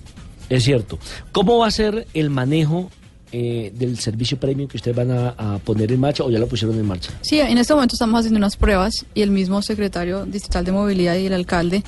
Es 0.49 0.65
cierto. 0.65 0.99
¿Cómo 1.33 1.59
va 1.59 1.67
a 1.67 1.71
ser 1.71 2.07
el 2.15 2.31
manejo 2.31 2.91
eh, 3.33 3.73
del 3.75 3.99
servicio 3.99 4.39
premium 4.39 4.69
que 4.69 4.77
ustedes 4.77 4.97
van 4.97 5.11
a, 5.11 5.29
a 5.31 5.59
poner 5.59 5.93
en 5.93 6.01
marcha 6.01 6.25
o 6.25 6.31
ya 6.31 6.39
lo 6.39 6.47
pusieron 6.47 6.79
en 6.79 6.87
marcha? 6.87 7.11
Sí, 7.23 7.39
en 7.41 7.59
este 7.59 7.75
momento 7.75 7.95
estamos 7.95 8.19
haciendo 8.21 8.39
unas 8.39 8.57
pruebas 8.57 9.05
y 9.15 9.23
el 9.23 9.31
mismo 9.31 9.61
secretario 9.63 10.25
distrital 10.27 10.65
de 10.65 10.73
movilidad 10.73 11.17
y 11.17 11.27
el 11.27 11.33
alcalde 11.33 11.83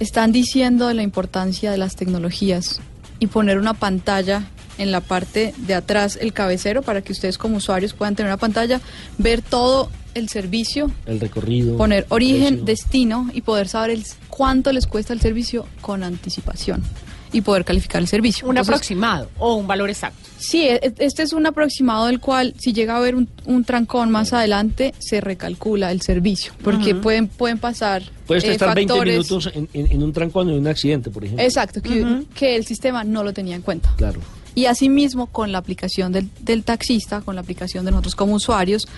están 0.00 0.32
diciendo 0.32 0.88
de 0.88 0.94
la 0.94 1.02
importancia 1.02 1.70
de 1.70 1.78
las 1.78 1.96
tecnologías 1.96 2.80
y 3.18 3.28
poner 3.28 3.58
una 3.58 3.74
pantalla 3.74 4.44
en 4.78 4.92
la 4.92 5.00
parte 5.00 5.54
de 5.56 5.74
atrás, 5.74 6.18
el 6.20 6.32
cabecero, 6.34 6.82
para 6.82 7.00
que 7.00 7.12
ustedes 7.12 7.38
como 7.38 7.56
usuarios 7.56 7.94
puedan 7.94 8.14
tener 8.14 8.30
una 8.30 8.36
pantalla, 8.36 8.80
ver 9.16 9.40
todo 9.40 9.90
el 10.14 10.28
servicio, 10.28 10.90
El 11.06 11.20
recorrido. 11.20 11.76
poner 11.76 12.06
origen, 12.10 12.56
precio. 12.56 12.64
destino 12.64 13.30
y 13.32 13.40
poder 13.42 13.68
saber 13.68 13.90
el, 13.90 14.04
cuánto 14.28 14.72
les 14.72 14.86
cuesta 14.86 15.12
el 15.12 15.20
servicio 15.20 15.66
con 15.80 16.02
anticipación 16.02 16.82
y 17.36 17.40
poder 17.42 17.64
calificar 17.64 18.00
el 18.00 18.08
servicio. 18.08 18.46
Un 18.46 18.52
Entonces, 18.56 18.74
aproximado 18.74 19.30
o 19.38 19.54
un 19.54 19.66
valor 19.66 19.90
exacto. 19.90 20.18
Sí, 20.38 20.62
e- 20.62 20.80
e- 20.82 20.94
este 20.98 21.22
es 21.22 21.32
un 21.32 21.46
aproximado 21.46 22.06
del 22.06 22.20
cual 22.20 22.54
si 22.58 22.72
llega 22.72 22.94
a 22.94 22.96
haber 22.98 23.14
un, 23.14 23.28
un 23.44 23.64
trancón 23.64 24.10
más 24.10 24.32
adelante 24.32 24.94
se 24.98 25.20
recalcula 25.20 25.92
el 25.92 26.00
servicio, 26.02 26.52
porque 26.62 26.94
pueden 26.94 27.28
pueden 27.28 27.58
pasar 27.58 28.02
Puede 28.26 28.38
usted 28.38 28.50
eh, 28.50 28.54
estar 28.54 28.74
20 28.74 28.92
factores- 28.94 29.12
minutos 29.12 29.50
en, 29.54 29.68
en- 29.72 29.92
en 29.92 30.02
un 30.02 30.12
trancón 30.12 30.48
o 30.48 30.52
en 30.52 30.58
un 30.58 30.66
accidente, 30.68 31.10
por 31.10 31.24
ejemplo. 31.24 31.44
Exacto, 31.44 31.80
que, 31.82 32.24
que 32.34 32.56
el 32.56 32.64
sistema 32.66 33.04
no 33.04 33.22
lo 33.22 33.32
tenía 33.32 33.56
en 33.56 33.62
cuenta. 33.62 33.92
Claro. 33.96 34.20
Y 34.54 34.64
asimismo 34.66 35.26
con 35.26 35.52
la 35.52 35.58
aplicación 35.58 36.12
del, 36.12 36.30
del 36.40 36.64
taxista, 36.64 37.20
con 37.20 37.34
la 37.34 37.42
aplicación 37.42 37.84
de 37.84 37.90
nosotros 37.90 38.14
como 38.14 38.32
usuarios, 38.34 38.88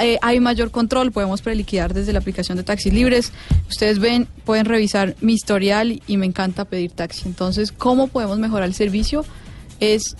eh, 0.00 0.18
hay 0.22 0.40
mayor 0.40 0.70
control, 0.70 1.12
podemos 1.12 1.42
preliquidar 1.42 1.94
desde 1.94 2.12
la 2.12 2.18
aplicación 2.18 2.56
de 2.56 2.64
taxis 2.64 2.92
libres. 2.92 3.32
Ustedes 3.68 3.98
ven, 3.98 4.26
pueden 4.44 4.66
revisar 4.66 5.16
mi 5.20 5.34
historial 5.34 6.02
y 6.06 6.16
me 6.16 6.26
encanta 6.26 6.64
pedir 6.64 6.90
taxi. 6.92 7.22
Entonces, 7.26 7.72
¿cómo 7.72 8.08
podemos 8.08 8.38
mejorar 8.38 8.68
el 8.68 8.74
servicio? 8.74 9.24
Es 9.80 10.16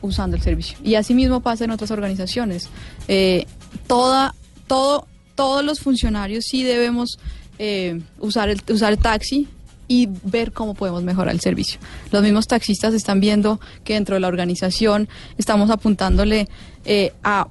usando 0.00 0.36
el 0.36 0.42
servicio. 0.42 0.78
Y 0.82 0.94
así 0.94 1.14
mismo 1.14 1.40
pasa 1.40 1.64
en 1.64 1.70
otras 1.70 1.90
organizaciones. 1.90 2.68
Eh, 3.08 3.46
toda, 3.86 4.34
todo, 4.66 5.06
todos 5.34 5.64
los 5.64 5.80
funcionarios 5.80 6.44
sí 6.46 6.62
debemos 6.62 7.18
eh, 7.58 8.00
usar, 8.18 8.48
el, 8.48 8.62
usar 8.68 8.92
el 8.92 8.98
taxi 8.98 9.48
y 9.88 10.08
ver 10.22 10.52
cómo 10.52 10.74
podemos 10.74 11.02
mejorar 11.02 11.34
el 11.34 11.40
servicio. 11.40 11.78
Los 12.10 12.22
mismos 12.22 12.46
taxistas 12.46 12.94
están 12.94 13.20
viendo 13.20 13.60
que 13.84 13.94
dentro 13.94 14.14
de 14.14 14.20
la 14.20 14.28
organización 14.28 15.08
estamos 15.38 15.70
apuntándole 15.70 16.48
eh, 16.84 17.12
a 17.22 17.48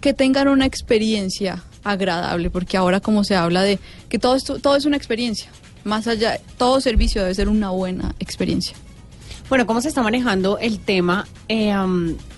que 0.00 0.14
tengan 0.14 0.48
una 0.48 0.66
experiencia 0.66 1.62
agradable, 1.84 2.50
porque 2.50 2.76
ahora 2.76 3.00
como 3.00 3.24
se 3.24 3.36
habla 3.36 3.62
de 3.62 3.78
que 4.08 4.18
todo 4.18 4.34
esto, 4.34 4.58
todo 4.58 4.76
es 4.76 4.84
una 4.84 4.96
experiencia, 4.96 5.50
más 5.84 6.06
allá, 6.08 6.40
todo 6.58 6.80
servicio 6.80 7.22
debe 7.22 7.34
ser 7.34 7.48
una 7.48 7.70
buena 7.70 8.14
experiencia. 8.18 8.76
Bueno, 9.48 9.64
¿cómo 9.64 9.80
se 9.80 9.88
está 9.88 10.02
manejando 10.02 10.58
el 10.58 10.80
tema 10.80 11.28
eh, 11.48 11.72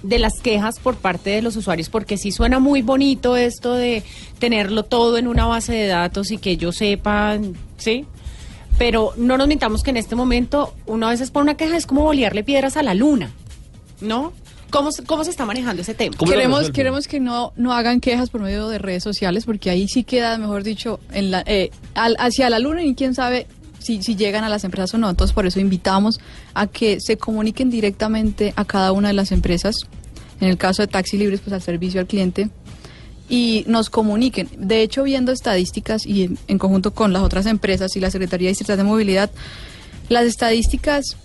de 0.03 0.19
las 0.19 0.41
quejas 0.43 0.79
por 0.79 0.97
parte 0.97 1.31
de 1.31 1.41
los 1.41 1.57
usuarios? 1.57 1.89
Porque 1.89 2.19
sí 2.19 2.33
suena 2.33 2.59
muy 2.59 2.83
bonito 2.83 3.35
esto 3.35 3.73
de 3.73 4.03
tenerlo 4.39 4.83
todo 4.83 5.17
en 5.17 5.27
una 5.27 5.47
base 5.47 5.73
de 5.73 5.87
datos 5.87 6.31
y 6.31 6.37
que 6.37 6.51
ellos 6.51 6.77
sepan, 6.77 7.55
¿sí? 7.79 8.05
Pero 8.77 9.13
no 9.17 9.37
nos 9.37 9.49
mintamos 9.49 9.83
que 9.83 9.91
en 9.91 9.97
este 9.97 10.15
momento 10.15 10.75
uno 10.87 11.09
a 11.09 11.11
veces 11.11 11.31
por 11.31 11.43
una 11.43 11.57
queja 11.57 11.77
es 11.77 11.87
como 11.87 12.03
bolearle 12.03 12.45
piedras 12.45 12.77
a 12.77 12.83
la 12.83 12.95
luna, 12.95 13.31
¿no? 14.01 14.33
¿Cómo, 14.71 14.91
¿Cómo 15.07 15.25
se 15.25 15.31
está 15.31 15.47
manejando 15.47 15.83
ese 15.83 15.95
tema? 15.95 16.17
Queremos, 16.17 16.71
queremos 16.71 17.09
que 17.09 17.21
no, 17.21 17.53
no 17.57 17.73
hagan 17.73 18.01
quejas 18.01 18.29
por 18.29 18.43
medio 18.43 18.69
de 18.69 18.79
redes 18.79 19.03
sociales 19.03 19.47
porque 19.47 19.71
ahí 19.71 19.89
sí 19.89 20.05
queda, 20.05 20.37
mejor 20.37 20.63
dicho, 20.63 21.01
en 21.13 21.31
la, 21.31 21.43
eh, 21.47 21.71
hacia 21.95 22.51
la 22.51 22.59
luna 22.59 22.85
y 22.85 22.95
quién 22.95 23.15
sabe 23.15 23.47
si, 23.79 24.03
si 24.03 24.15
llegan 24.15 24.45
a 24.45 24.49
las 24.51 24.65
empresas 24.65 24.93
o 24.95 24.99
no. 24.99 25.09
Entonces, 25.09 25.35
por 25.35 25.47
eso 25.47 25.59
invitamos 25.59 26.21
a 26.53 26.67
que 26.67 27.01
se 27.01 27.17
comuniquen 27.17 27.71
directamente 27.71 28.53
a 28.57 28.65
cada 28.65 28.93
una 28.93 29.09
de 29.09 29.15
las 29.15 29.33
empresas. 29.33 29.77
En 30.41 30.49
el 30.49 30.59
caso 30.59 30.83
de 30.83 30.89
Taxi 30.89 31.17
Libres, 31.17 31.41
pues 31.41 31.53
al 31.53 31.63
servicio 31.63 32.01
al 32.01 32.07
cliente 32.07 32.51
y 33.29 33.65
nos 33.67 33.91
comuniquen. 33.91 34.49
De 34.57 34.83
hecho, 34.83 35.03
viendo 35.03 35.33
estadísticas 35.33 36.07
y 36.07 36.37
en, 36.47 36.59
conjunto 36.59 36.93
con 36.95 37.13
las 37.13 37.23
otras 37.23 37.47
empresas 37.47 37.95
y 37.97 38.01
la 38.01 38.11
Secretaría 38.11 38.49
Distrital 38.49 38.77
de 38.77 38.85
Movilidad, 38.85 39.31
las 40.09 40.25
estadísticas, 40.25 41.17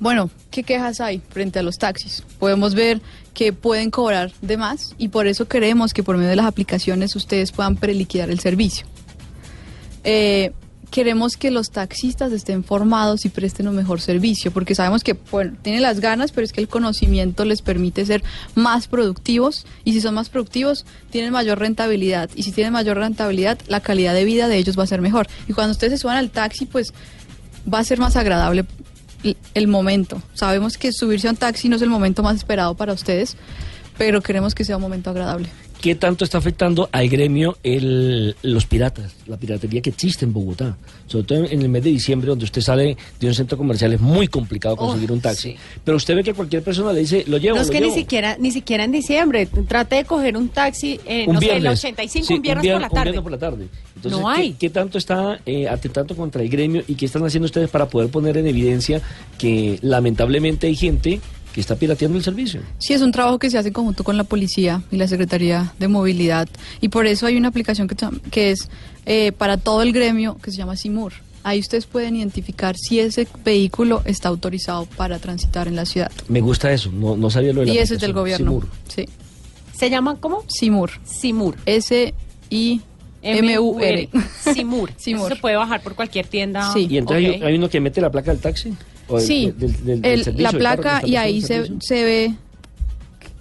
bueno, 0.00 0.30
¿qué 0.50 0.62
quejas 0.62 1.00
hay 1.00 1.20
frente 1.30 1.58
a 1.58 1.62
los 1.62 1.76
taxis? 1.76 2.22
Podemos 2.38 2.74
ver 2.74 3.00
que 3.34 3.52
pueden 3.52 3.90
cobrar 3.90 4.32
de 4.40 4.56
más 4.56 4.94
y 4.98 5.08
por 5.08 5.26
eso 5.26 5.46
queremos 5.46 5.92
que 5.92 6.02
por 6.02 6.16
medio 6.16 6.30
de 6.30 6.36
las 6.36 6.46
aplicaciones 6.46 7.14
ustedes 7.16 7.52
puedan 7.52 7.76
preliquidar 7.76 8.30
el 8.30 8.40
servicio. 8.40 8.86
Eh, 10.04 10.52
queremos 10.92 11.38
que 11.38 11.50
los 11.50 11.70
taxistas 11.70 12.32
estén 12.32 12.62
formados 12.62 13.24
y 13.24 13.30
presten 13.30 13.66
un 13.66 13.74
mejor 13.74 14.00
servicio, 14.00 14.52
porque 14.52 14.74
sabemos 14.74 15.02
que 15.02 15.16
bueno, 15.30 15.56
tienen 15.62 15.80
las 15.80 16.00
ganas, 16.00 16.32
pero 16.32 16.44
es 16.44 16.52
que 16.52 16.60
el 16.60 16.68
conocimiento 16.68 17.46
les 17.46 17.62
permite 17.62 18.04
ser 18.04 18.22
más 18.54 18.88
productivos 18.88 19.66
y 19.84 19.94
si 19.94 20.02
son 20.02 20.14
más 20.14 20.28
productivos 20.28 20.84
tienen 21.10 21.32
mayor 21.32 21.58
rentabilidad 21.58 22.28
y 22.36 22.42
si 22.42 22.52
tienen 22.52 22.74
mayor 22.74 22.98
rentabilidad 22.98 23.58
la 23.68 23.80
calidad 23.80 24.12
de 24.12 24.24
vida 24.24 24.48
de 24.48 24.58
ellos 24.58 24.78
va 24.78 24.84
a 24.84 24.86
ser 24.86 25.00
mejor. 25.00 25.26
Y 25.48 25.54
cuando 25.54 25.72
ustedes 25.72 25.94
se 25.94 25.98
suban 25.98 26.18
al 26.18 26.30
taxi, 26.30 26.66
pues 26.66 26.92
va 27.72 27.78
a 27.78 27.84
ser 27.84 27.98
más 27.98 28.16
agradable 28.16 28.66
el 29.54 29.68
momento. 29.68 30.22
Sabemos 30.34 30.76
que 30.76 30.92
subirse 30.92 31.26
a 31.26 31.30
un 31.30 31.36
taxi 31.36 31.70
no 31.70 31.76
es 31.76 31.82
el 31.82 31.88
momento 31.88 32.22
más 32.22 32.36
esperado 32.36 32.74
para 32.74 32.92
ustedes, 32.92 33.36
pero 33.96 34.20
queremos 34.20 34.54
que 34.54 34.66
sea 34.66 34.76
un 34.76 34.82
momento 34.82 35.08
agradable. 35.08 35.48
¿Qué 35.82 35.96
tanto 35.96 36.24
está 36.24 36.38
afectando 36.38 36.88
al 36.92 37.08
gremio 37.08 37.58
el, 37.64 38.36
los 38.42 38.66
piratas, 38.66 39.16
la 39.26 39.36
piratería 39.36 39.82
que 39.82 39.90
existe 39.90 40.24
en 40.24 40.32
Bogotá? 40.32 40.76
Sobre 41.08 41.26
todo 41.26 41.44
en 41.44 41.60
el 41.60 41.68
mes 41.68 41.82
de 41.82 41.90
diciembre, 41.90 42.28
donde 42.28 42.44
usted 42.44 42.60
sale 42.60 42.96
de 43.18 43.26
un 43.26 43.34
centro 43.34 43.58
comercial, 43.58 43.92
es 43.92 44.00
muy 44.00 44.28
complicado 44.28 44.76
conseguir 44.76 45.10
un 45.10 45.20
taxi. 45.20 45.56
Pero 45.82 45.96
usted 45.96 46.14
ve 46.14 46.22
que 46.22 46.34
cualquier 46.34 46.62
persona 46.62 46.92
le 46.92 47.00
dice, 47.00 47.24
lo 47.26 47.36
llevo. 47.36 47.56
No 47.56 47.62
es 47.62 47.70
que 47.70 47.80
ni 47.80 47.90
siquiera 47.90 48.36
ni 48.38 48.52
siquiera 48.52 48.84
en 48.84 48.92
diciembre. 48.92 49.46
Trate 49.46 49.96
de 49.96 50.04
coger 50.04 50.36
un 50.36 50.50
taxi, 50.50 51.00
eh, 51.04 51.26
no 51.26 51.40
sé, 51.40 51.56
el 51.56 51.66
85, 51.66 52.32
un, 52.32 52.42
viernes 52.42 52.72
por 52.72 52.80
la 52.80 52.88
tarde. 52.88 53.20
por 53.20 53.32
la 53.32 53.38
tarde. 53.38 53.66
Entonces, 53.96 54.20
no 54.20 54.28
hay. 54.28 54.52
¿qué, 54.52 54.70
tanto 54.70 54.98
está 54.98 55.40
eh, 55.44 55.68
atentando 55.68 56.14
contra 56.14 56.42
el 56.42 56.48
gremio 56.48 56.84
y 56.86 56.94
qué 56.94 57.06
están 57.06 57.24
haciendo 57.26 57.46
ustedes 57.46 57.68
para 57.68 57.88
poder 57.88 58.08
poner 58.08 58.36
en 58.36 58.46
evidencia 58.46 59.02
que 59.36 59.80
lamentablemente 59.82 60.68
hay 60.68 60.76
gente 60.76 61.20
que 61.52 61.60
está 61.60 61.76
pirateando 61.76 62.18
el 62.18 62.24
servicio. 62.24 62.60
Sí, 62.78 62.94
es 62.94 63.02
un 63.02 63.12
trabajo 63.12 63.38
que 63.38 63.50
se 63.50 63.58
hace 63.58 63.68
en 63.68 63.74
conjunto 63.74 64.04
con 64.04 64.16
la 64.16 64.24
policía 64.24 64.82
y 64.90 64.96
la 64.96 65.06
Secretaría 65.06 65.72
de 65.78 65.88
Movilidad. 65.88 66.48
Y 66.80 66.88
por 66.88 67.06
eso 67.06 67.26
hay 67.26 67.36
una 67.36 67.48
aplicación 67.48 67.88
que, 67.88 67.96
que 68.30 68.50
es 68.50 68.68
eh, 69.06 69.32
para 69.32 69.56
todo 69.56 69.82
el 69.82 69.92
gremio 69.92 70.38
que 70.42 70.50
se 70.50 70.56
llama 70.56 70.76
Simur. 70.76 71.12
Ahí 71.44 71.58
ustedes 71.58 71.86
pueden 71.86 72.14
identificar 72.16 72.76
si 72.76 73.00
ese 73.00 73.26
vehículo 73.44 74.02
está 74.04 74.28
autorizado 74.28 74.86
para 74.86 75.18
transitar 75.18 75.66
en 75.66 75.74
la 75.74 75.84
ciudad. 75.84 76.12
Me 76.28 76.40
gusta 76.40 76.72
eso, 76.72 76.90
no, 76.92 77.16
no 77.16 77.30
sabía 77.30 77.52
lo 77.52 77.60
de 77.60 77.66
la 77.66 77.74
Y 77.74 77.78
ese 77.78 77.94
es 77.94 78.00
del 78.00 78.12
gobierno. 78.12 78.50
Simur. 78.50 78.68
Sí. 78.88 79.08
¿Se 79.76 79.90
llama 79.90 80.16
cómo? 80.20 80.44
Simur. 80.46 80.90
Simur. 81.04 81.56
S-I. 81.66 82.80
M-U-R. 83.22 84.08
Simur. 84.54 84.92
Simur. 84.96 85.28
se 85.28 85.36
puede 85.36 85.56
bajar 85.56 85.82
por 85.82 85.94
cualquier 85.94 86.26
tienda. 86.26 86.72
Sí. 86.72 86.86
¿Y 86.88 86.98
entonces 86.98 87.42
hay, 87.42 87.54
uno 87.56 87.68
que 87.68 87.80
mete 87.80 88.00
la 88.00 88.10
placa 88.10 88.30
del 88.30 88.40
taxi? 88.40 88.74
Sí, 89.20 89.52
la 90.36 90.52
placa 90.52 91.02
y 91.04 91.16
ahí 91.16 91.40
se, 91.42 91.70
se 91.80 92.04
ve 92.04 92.34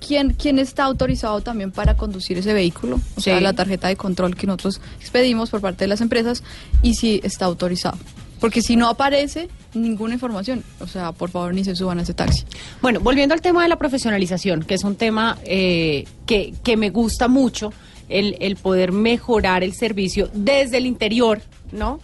quién, 0.06 0.34
quién 0.34 0.60
está 0.60 0.84
autorizado 0.86 1.42
también 1.42 1.72
para 1.72 1.96
conducir 1.96 2.38
ese 2.38 2.54
vehículo, 2.54 3.00
o 3.16 3.22
sea, 3.22 3.40
la 3.40 3.54
tarjeta 3.54 3.88
de 3.88 3.96
control 3.96 4.36
que 4.36 4.48
nosotros 4.48 4.82
expedimos 5.00 5.50
por 5.50 5.62
parte 5.62 5.86
de 5.86 5.88
las 5.88 6.02
empresas 6.02 6.44
y 6.82 6.96
si 6.96 7.22
está 7.24 7.46
autorizado. 7.46 7.98
Porque 8.40 8.64
si 8.64 8.76
no 8.76 8.90
aparece 8.90 9.50
ninguna 9.76 10.16
información, 10.16 10.64
o 10.80 10.88
sea, 10.88 11.12
por 11.12 11.30
favor 11.30 11.54
ni 11.54 11.64
se 11.64 11.76
suban 11.76 12.00
a 12.00 12.02
ese 12.02 12.16
taxi. 12.16 12.44
Bueno, 12.82 13.00
volviendo 13.00 13.36
al 13.36 13.42
tema 13.42 13.62
de 13.62 13.70
la 13.70 13.78
profesionalización, 13.78 14.64
que 14.64 14.74
es 14.74 14.84
un 14.84 14.96
tema 14.96 15.38
eh, 15.46 16.06
que, 16.26 16.56
que 16.64 16.76
me 16.76 16.90
gusta 16.90 17.28
mucho, 17.28 17.72
el, 18.10 18.36
el 18.40 18.56
poder 18.56 18.92
mejorar 18.92 19.64
el 19.64 19.74
servicio 19.74 20.30
desde 20.34 20.78
el 20.78 20.88
interior, 20.88 21.40
¿no? 21.72 22.00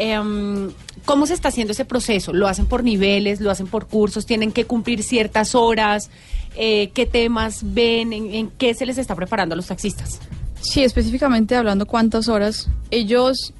Em, 0.00 0.70
¿Cómo 1.04 1.26
se 1.26 1.34
está 1.34 1.48
haciendo 1.48 1.72
ese 1.72 1.84
proceso? 1.84 2.32
¿Lo 2.32 2.46
hacen 2.46 2.66
por 2.66 2.84
niveles? 2.84 3.40
¿Lo 3.40 3.50
hacen 3.50 3.66
por 3.66 3.88
cursos? 3.88 4.26
¿Tienen 4.26 4.52
que 4.52 4.64
cumplir 4.64 5.02
ciertas 5.02 5.56
horas? 5.56 6.08
Eh, 6.54 6.90
¿Qué 6.94 7.04
temas 7.04 7.60
ven? 7.74 8.12
¿En, 8.12 8.50
qué 8.50 8.74
se 8.74 8.86
les 8.86 8.96
está 8.96 9.16
preparando 9.16 9.54
a 9.54 9.56
los 9.56 9.66
taxistas? 9.66 10.20
Sí, 10.60 10.84
específicamente 10.84 11.56
hablando 11.56 11.84
cuántas 11.86 12.28
horas. 12.28 12.68
Ellos, 12.92 13.52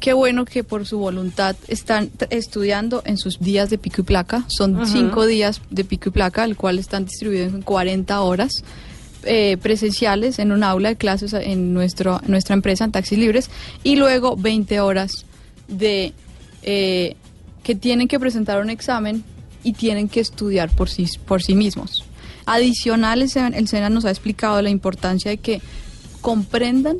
qué 0.00 0.12
bueno 0.12 0.44
que 0.44 0.64
por 0.64 0.86
su 0.86 0.98
voluntad 0.98 1.54
están 1.68 2.10
estudiando 2.30 3.02
en 3.04 3.16
sus 3.16 3.38
días 3.38 3.70
de 3.70 3.78
pico 3.78 4.00
y 4.00 4.04
placa. 4.04 4.44
Son 4.48 4.84
cinco 4.88 5.24
días 5.24 5.60
de 5.70 5.84
pico 5.84 6.08
y 6.08 6.12
placa, 6.12 6.42
el 6.44 6.56
cual 6.56 6.80
están 6.80 7.04
distribuidos 7.04 7.54
en 7.54 7.62
40 7.62 8.20
horas. 8.22 8.64
Eh, 9.22 9.58
presenciales 9.60 10.38
en 10.38 10.50
un 10.50 10.64
aula 10.64 10.88
de 10.88 10.96
clases 10.96 11.34
en 11.34 11.74
nuestro, 11.74 12.22
nuestra 12.26 12.54
empresa 12.54 12.84
en 12.84 12.92
Taxis 12.92 13.18
Libres 13.18 13.50
y 13.84 13.96
luego 13.96 14.34
20 14.34 14.80
horas 14.80 15.26
de 15.70 16.12
eh, 16.62 17.16
que 17.62 17.74
tienen 17.74 18.08
que 18.08 18.20
presentar 18.20 18.60
un 18.60 18.70
examen 18.70 19.24
y 19.62 19.72
tienen 19.72 20.08
que 20.08 20.20
estudiar 20.20 20.70
por 20.70 20.88
sí, 20.88 21.06
por 21.26 21.42
sí 21.42 21.54
mismos. 21.54 22.04
Adicional, 22.46 23.22
el 23.22 23.68
SENA 23.68 23.90
nos 23.90 24.04
ha 24.04 24.10
explicado 24.10 24.60
la 24.62 24.70
importancia 24.70 25.30
de 25.30 25.38
que 25.38 25.60
comprendan 26.20 26.98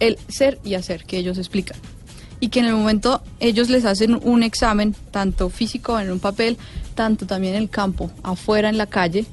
el 0.00 0.18
ser 0.28 0.58
y 0.64 0.74
hacer 0.74 1.04
que 1.04 1.18
ellos 1.18 1.38
explican. 1.38 1.76
Y 2.38 2.48
que 2.48 2.60
en 2.60 2.66
el 2.66 2.74
momento 2.74 3.22
ellos 3.40 3.70
les 3.70 3.84
hacen 3.84 4.18
un 4.22 4.42
examen, 4.42 4.94
tanto 5.10 5.48
físico 5.48 5.98
en 5.98 6.10
un 6.10 6.20
papel, 6.20 6.58
tanto 6.94 7.26
también 7.26 7.54
en 7.54 7.62
el 7.62 7.70
campo, 7.70 8.10
afuera 8.22 8.68
en 8.68 8.78
la 8.78 8.86
calle, 8.86 9.24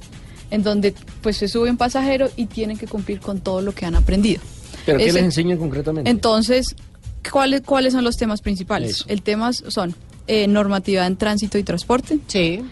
en 0.52 0.64
donde 0.64 0.94
pues 1.22 1.38
se 1.38 1.48
sube 1.48 1.70
un 1.70 1.78
pasajero 1.78 2.30
y 2.36 2.46
tienen 2.46 2.78
que 2.78 2.88
cumplir 2.88 3.20
con 3.20 3.42
todo 3.42 3.62
lo 3.62 3.74
que 3.74 3.86
han 3.86 3.96
aprendido. 3.96 4.42
¿Pero 4.86 5.00
qué 5.00 5.12
les 5.12 5.16
enseñan 5.16 5.58
concretamente? 5.58 6.10
Entonces, 6.10 6.76
¿Cuáles, 7.32 7.62
¿Cuáles 7.62 7.94
son 7.94 8.04
los 8.04 8.18
temas 8.18 8.42
principales? 8.42 9.06
El 9.08 9.22
tema 9.22 9.54
son 9.54 9.96
eh, 10.28 10.48
normativa 10.48 11.06
en 11.06 11.18
tránsito 11.18 11.58
y 11.58 11.64
transporte, 11.64 12.20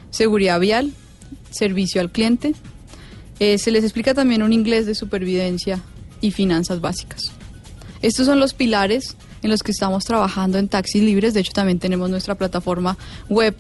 seguridad 0.10 0.60
vial, 0.60 0.94
servicio 1.50 2.00
al 2.00 2.12
cliente. 2.12 2.54
Eh, 3.40 3.58
se 3.58 3.72
les 3.72 3.84
explica 3.84 4.14
también 4.14 4.44
un 4.44 4.54
inglés 4.54 4.86
de 4.86 4.96
supervivencia 4.96 5.82
y 6.22 6.32
finanzas 6.32 6.80
básicas. 6.80 7.24
Estos 8.02 8.26
son 8.26 8.40
los 8.40 8.54
pilares 8.54 9.18
en 9.42 9.50
los 9.50 9.64
que 9.64 9.72
estamos 9.72 10.06
trabajando 10.06 10.60
en 10.60 10.70
Taxis 10.70 11.04
Libres. 11.04 11.34
De 11.34 11.42
hecho, 11.42 11.52
también 11.52 11.80
tenemos 11.80 12.10
nuestra 12.10 12.36
plataforma 12.36 12.98
web, 13.28 13.56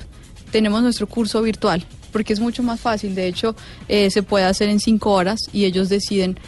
tenemos 0.51 0.81
nuestro 0.83 1.07
curso 1.07 1.41
virtual, 1.41 1.83
porque 2.12 2.33
es 2.33 2.39
mucho 2.39 2.63
más 2.63 2.79
fácil. 2.79 3.13
De 3.13 3.27
hecho, 3.27 3.55
eh, 3.88 4.10
se 4.10 4.24
puede 4.24 4.45
hacer 4.45 4.69
en 4.69 4.79
cinco 4.79 5.12
horas 5.12 5.50
y 5.51 5.65
ellos 5.65 5.89
deciden 5.89 6.39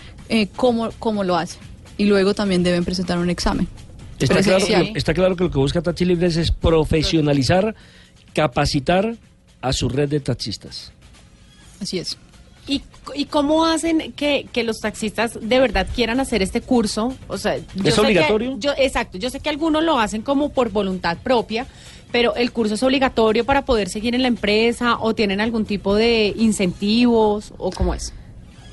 cómo, 0.55 0.89
cómo 0.97 1.23
lo 1.23 1.35
hacen. 1.35 1.59
Y 1.97 2.05
luego 2.05 2.33
también 2.33 2.63
deben 2.63 2.85
presentar 2.85 3.17
un 3.17 3.29
examen. 3.29 3.67
Está 4.20 4.41
claro, 4.41 4.65
que, 4.65 4.93
está 4.96 5.13
claro 5.13 5.36
que 5.36 5.43
lo 5.46 5.51
que 5.51 5.58
busca 5.58 5.82
Taxi 5.82 6.05
Libres 6.05 6.38
es 6.38 6.51
profesionalizar, 6.51 7.75
capacitar 8.34 9.15
a 9.62 9.74
su 9.74 9.89
red 9.89 10.10
de 10.10 10.20
taxistas. 10.20 10.91
Así 11.82 12.00
es. 12.00 12.17
¿Y, 12.65 12.82
¿Y 13.13 13.25
cómo 13.25 13.65
hacen 13.65 14.13
que, 14.13 14.48
que 14.53 14.63
los 14.63 14.79
taxistas 14.79 15.38
de 15.41 15.60
verdad 15.60 15.86
quieran 15.93 16.20
hacer 16.22 16.41
este 16.41 16.62
curso? 16.62 17.13
O 17.27 17.38
sea, 17.38 17.58
yo 17.58 17.63
¿Es 17.84 17.96
sé 17.96 18.01
que- 18.01 18.08
obligatorio? 18.08 18.58
yo, 18.60 18.72
exacto, 18.77 19.17
yo 19.17 19.29
sé 19.29 19.41
que 19.41 19.50
algunos 19.50 19.84
lo 19.84 20.00
hacen 20.00 20.22
como 20.22 20.50
por 20.50 20.70
voluntad 20.72 21.17
propia, 21.22 21.67
pero 22.13 22.36
el 22.36 22.51
curso 22.51 22.75
es 22.75 22.84
obligatorio 22.84 23.43
para 23.43 23.65
poder 23.65 23.89
seguir 23.89 24.15
en 24.15 24.22
la 24.22 24.29
empresa 24.29 24.98
o 25.00 25.13
tienen 25.13 25.41
algún 25.41 25.65
tipo 25.65 25.96
de 25.96 26.34
incentivos 26.38 27.53
o 27.58 27.70
cómo 27.72 27.93
es. 27.93 28.13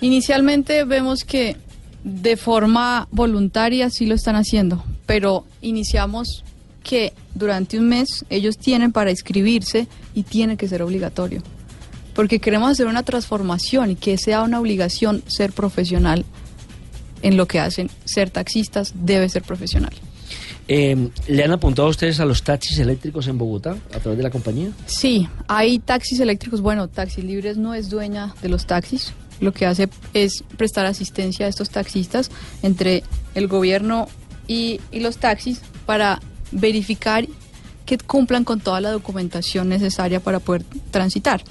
Inicialmente 0.01 0.85
vemos 0.85 1.25
que 1.25 1.57
de 2.05 2.37
forma 2.37 3.09
voluntaria 3.11 3.91
sí 3.91 4.07
lo 4.07 4.15
están 4.15 4.37
haciendo, 4.37 4.85
pero 5.11 5.45
iniciamos 5.61 6.45
que 6.85 7.13
durante 7.35 7.77
un 7.77 7.89
mes 7.89 8.25
ellos 8.31 8.57
tienen 8.59 8.93
para 8.93 9.11
inscribirse 9.11 9.89
y 10.15 10.23
tiene 10.23 10.57
que 10.57 10.69
ser 10.69 10.83
obligatorio. 10.83 11.43
Porque 12.15 12.39
queremos 12.39 12.71
hacer 12.71 12.87
una 12.87 13.03
transformación 13.03 13.91
y 13.91 13.97
que 13.97 14.17
sea 14.19 14.43
una 14.45 14.61
obligación 14.61 15.25
ser 15.27 15.51
profesional 15.51 16.25
en 17.23 17.37
lo 17.37 17.49
que 17.49 17.59
hacen. 17.59 17.91
Ser 18.05 18.31
taxistas 18.31 18.93
debe 18.95 19.29
ser 19.29 19.43
profesional. 19.43 19.91
Eh, 20.69 21.09
¿Le 21.27 21.43
han 21.43 21.51
apuntado 21.51 21.89
a 21.89 21.91
ustedes 21.91 22.21
a 22.21 22.25
los 22.25 22.45
taxis 22.45 22.79
eléctricos 22.79 23.27
en 23.27 23.37
Bogotá 23.37 23.77
a 23.93 23.99
través 23.99 24.17
de 24.17 24.23
la 24.23 24.31
compañía? 24.31 24.71
Sí, 24.87 25.29
hay 25.49 25.81
taxis 25.81 26.21
eléctricos. 26.21 26.61
Bueno, 26.61 26.87
Taxi 26.87 27.21
Libres 27.21 27.57
no 27.57 27.75
es 27.75 27.91
dueña 27.91 28.33
de 28.43 28.49
los 28.49 28.65
taxis. 28.65 29.13
Lo 29.41 29.53
que 29.53 29.67
hace 29.67 29.89
es 30.15 30.45
prestar 30.57 30.87
asistencia 30.87 31.47
a 31.47 31.49
estos 31.49 31.71
taxistas 31.71 32.31
entre 32.63 33.03
el 33.35 33.49
gobierno 33.49 34.07
y, 34.51 34.81
y 34.91 34.99
los 34.99 35.17
taxis 35.19 35.61
para 35.87 36.19
verificar 36.51 37.25
que 37.87 37.99
cumplan 37.99 38.43
con 38.45 38.59
toda 38.61 38.81
la 38.81 38.91
documentación 38.91 39.69
necesaria 39.69 40.19
para 40.19 40.41
poder 40.41 40.65
transitar. 40.91 41.43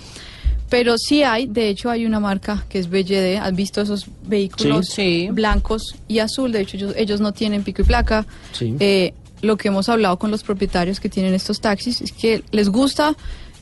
Pero 0.69 0.97
sí 0.97 1.23
hay, 1.23 1.47
de 1.47 1.69
hecho 1.69 1.89
hay 1.89 2.05
una 2.05 2.19
marca 2.19 2.65
que 2.69 2.77
es 2.77 2.89
BYD, 2.89 3.37
¿has 3.41 3.55
visto 3.55 3.81
esos 3.81 4.05
vehículos 4.27 4.87
Sí. 4.87 4.93
Sí. 5.25 5.29
blancos 5.31 5.95
y 6.07 6.19
azul? 6.19 6.51
De 6.51 6.61
hecho 6.61 6.75
ellos, 6.77 6.93
ellos 6.97 7.21
no 7.21 7.31
tienen 7.31 7.63
pico 7.63 7.81
y 7.81 7.85
placa. 7.85 8.25
Sí. 8.51 8.75
Eh, 8.79 9.13
lo 9.41 9.55
que 9.55 9.69
hemos 9.69 9.87
hablado 9.87 10.19
con 10.19 10.29
los 10.31 10.43
propietarios 10.43 10.99
que 10.99 11.07
tienen 11.09 11.33
estos 11.33 11.61
taxis 11.61 12.01
es 12.01 12.11
que 12.11 12.43
les 12.51 12.67
gusta 12.69 13.15